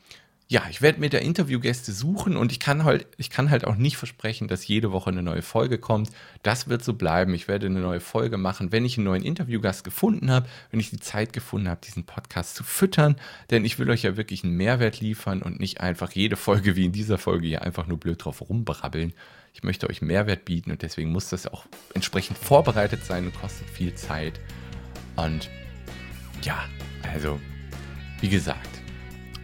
ja, 0.50 0.64
ich 0.68 0.82
werde 0.82 0.98
mir 0.98 1.10
da 1.10 1.18
Interviewgäste 1.18 1.92
suchen 1.92 2.36
und 2.36 2.50
ich 2.50 2.58
kann 2.58 2.82
halt, 2.82 3.06
ich 3.18 3.30
kann 3.30 3.50
halt 3.50 3.64
auch 3.64 3.76
nicht 3.76 3.96
versprechen, 3.96 4.48
dass 4.48 4.66
jede 4.66 4.90
Woche 4.90 5.10
eine 5.10 5.22
neue 5.22 5.42
Folge 5.42 5.78
kommt. 5.78 6.10
Das 6.42 6.68
wird 6.68 6.82
so 6.82 6.94
bleiben. 6.94 7.34
Ich 7.34 7.46
werde 7.46 7.66
eine 7.66 7.78
neue 7.78 8.00
Folge 8.00 8.36
machen, 8.36 8.72
wenn 8.72 8.84
ich 8.84 8.98
einen 8.98 9.04
neuen 9.04 9.22
Interviewgast 9.22 9.84
gefunden 9.84 10.28
habe, 10.28 10.48
wenn 10.72 10.80
ich 10.80 10.90
die 10.90 10.98
Zeit 10.98 11.32
gefunden 11.32 11.68
habe, 11.68 11.80
diesen 11.86 12.02
Podcast 12.02 12.56
zu 12.56 12.64
füttern. 12.64 13.14
Denn 13.50 13.64
ich 13.64 13.78
will 13.78 13.88
euch 13.90 14.02
ja 14.02 14.16
wirklich 14.16 14.42
einen 14.42 14.56
Mehrwert 14.56 14.98
liefern 14.98 15.40
und 15.40 15.60
nicht 15.60 15.80
einfach 15.80 16.10
jede 16.10 16.34
Folge 16.34 16.74
wie 16.74 16.86
in 16.86 16.92
dieser 16.92 17.18
Folge 17.18 17.46
hier 17.46 17.62
einfach 17.62 17.86
nur 17.86 18.00
blöd 18.00 18.24
drauf 18.24 18.40
rumbrabbeln. 18.40 19.12
Ich 19.54 19.62
möchte 19.62 19.88
euch 19.88 20.02
Mehrwert 20.02 20.46
bieten 20.46 20.72
und 20.72 20.82
deswegen 20.82 21.12
muss 21.12 21.28
das 21.28 21.46
auch 21.46 21.64
entsprechend 21.94 22.36
vorbereitet 22.36 23.04
sein 23.04 23.26
und 23.26 23.40
kostet 23.40 23.70
viel 23.70 23.94
Zeit. 23.94 24.40
Und 25.14 25.48
ja, 26.42 26.64
also, 27.14 27.38
wie 28.20 28.30
gesagt, 28.30 28.79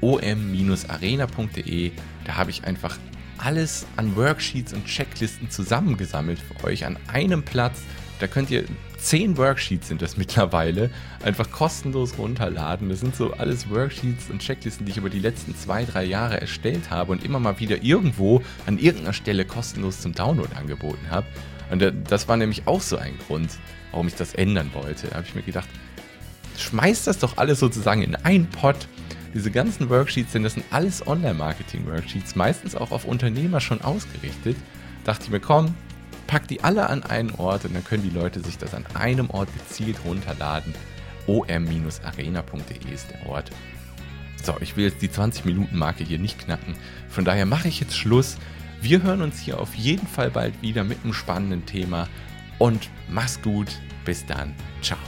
om-arena.de. 0.01 1.93
Da 2.25 2.37
habe 2.37 2.51
ich 2.51 2.65
einfach 2.65 2.99
alles 3.39 3.87
an 3.97 4.17
Worksheets 4.17 4.73
und 4.73 4.87
Checklisten 4.87 5.51
zusammengesammelt 5.51 6.39
für 6.39 6.65
euch 6.65 6.85
an 6.87 6.99
einem 7.09 7.43
Platz. 7.43 7.81
Da 8.19 8.27
könnt 8.27 8.51
ihr 8.51 8.65
zehn 8.99 9.37
Worksheets 9.37 9.89
sind 9.89 10.01
das 10.01 10.17
mittlerweile 10.17 10.91
einfach 11.23 11.51
kostenlos 11.51 12.19
runterladen. 12.19 12.89
Das 12.89 13.01
sind 13.01 13.15
so 13.15 13.33
alles 13.35 13.69
Worksheets 13.69 14.31
und 14.31 14.41
Checklisten, 14.41 14.87
die 14.87 14.93
ich 14.93 14.99
über 14.99 15.11
die 15.11 15.19
letzten 15.19 15.55
zwei, 15.55 15.85
drei 15.85 16.05
Jahre 16.05 16.41
erstellt 16.41 16.91
habe 16.91 17.13
und 17.13 17.25
immer 17.25 17.39
mal 17.39 17.61
wieder 17.61 17.83
irgendwo 17.83 18.43
an 18.67 18.79
irgendeiner 18.79 19.13
Stelle 19.13 19.45
kostenlos 19.45 20.01
zum 20.01 20.13
Download 20.13 20.49
angeboten 20.57 21.11
habe. 21.11 21.27
Und 21.71 21.85
das 22.09 22.29
war 22.29 22.37
nämlich 22.37 22.67
auch 22.67 22.81
so 22.81 22.97
ein 22.97 23.19
Grund, 23.27 23.51
warum 23.91 24.09
ich 24.09 24.15
das 24.15 24.35
ändern 24.35 24.71
wollte. 24.73 25.09
Da 25.09 25.17
habe 25.17 25.27
ich 25.27 25.35
mir 25.35 25.43
gedacht, 25.43 25.69
schmeißt 26.59 27.07
das 27.07 27.19
doch 27.19 27.37
alles 27.37 27.61
sozusagen 27.61 28.03
in 28.03 28.15
einen 28.17 28.47
Pot 28.47 28.89
diese 29.35 29.51
ganzen 29.51 29.89
Worksheets 29.89 30.33
sind, 30.33 30.43
das 30.43 30.55
sind 30.55 30.65
alles 30.71 31.07
Online-Marketing-Worksheets, 31.07 32.37
meistens 32.37 32.75
auch 32.75 32.91
auf 32.91 33.05
Unternehmer 33.05 33.61
schon 33.61 33.83
ausgerichtet. 33.83 34.57
Dachte 35.05 35.25
ich 35.25 35.31
mir, 35.31 35.41
komm, 35.41 35.75
pack 36.27 36.49
die 36.49 36.65
alle 36.65 36.89
an 36.89 37.03
einen 37.03 37.31
Ort 37.33 37.65
und 37.65 37.75
dann 37.75 37.85
können 37.85 38.03
die 38.03 38.17
Leute 38.17 38.41
sich 38.41 38.59
das 38.59 38.75
an 38.75 38.85
einem 38.95 39.31
Ort 39.31 39.49
gezielt 39.55 39.99
runterladen. 40.05 40.75
om-arena.de 41.27 42.93
ist 42.93 43.11
der 43.11 43.27
Ort. 43.27 43.51
So, 44.43 44.55
ich 44.61 44.77
will 44.77 44.85
jetzt 44.85 45.03
die 45.03 45.09
20-Minuten-Marke 45.09 46.05
hier 46.05 46.19
nicht 46.19 46.39
knacken. 46.39 46.75
Von 47.09 47.25
daher 47.25 47.47
mache 47.47 47.69
ich 47.69 47.81
jetzt 47.81 47.97
Schluss. 47.97 48.37
Wir 48.81 49.03
hören 49.03 49.23
uns 49.23 49.41
hier 49.41 49.59
auf 49.59 49.75
jeden 49.75 50.07
Fall 50.07 50.31
bald 50.31 50.63
wieder 50.63 50.85
mit 50.85 51.03
einem 51.03 51.15
spannenden 51.15 51.67
Thema. 51.67 52.09
Und 52.59 52.89
mach's 53.09 53.41
gut. 53.43 53.69
Bis 54.05 54.25
dann. 54.25 54.55
Ciao. 54.83 54.99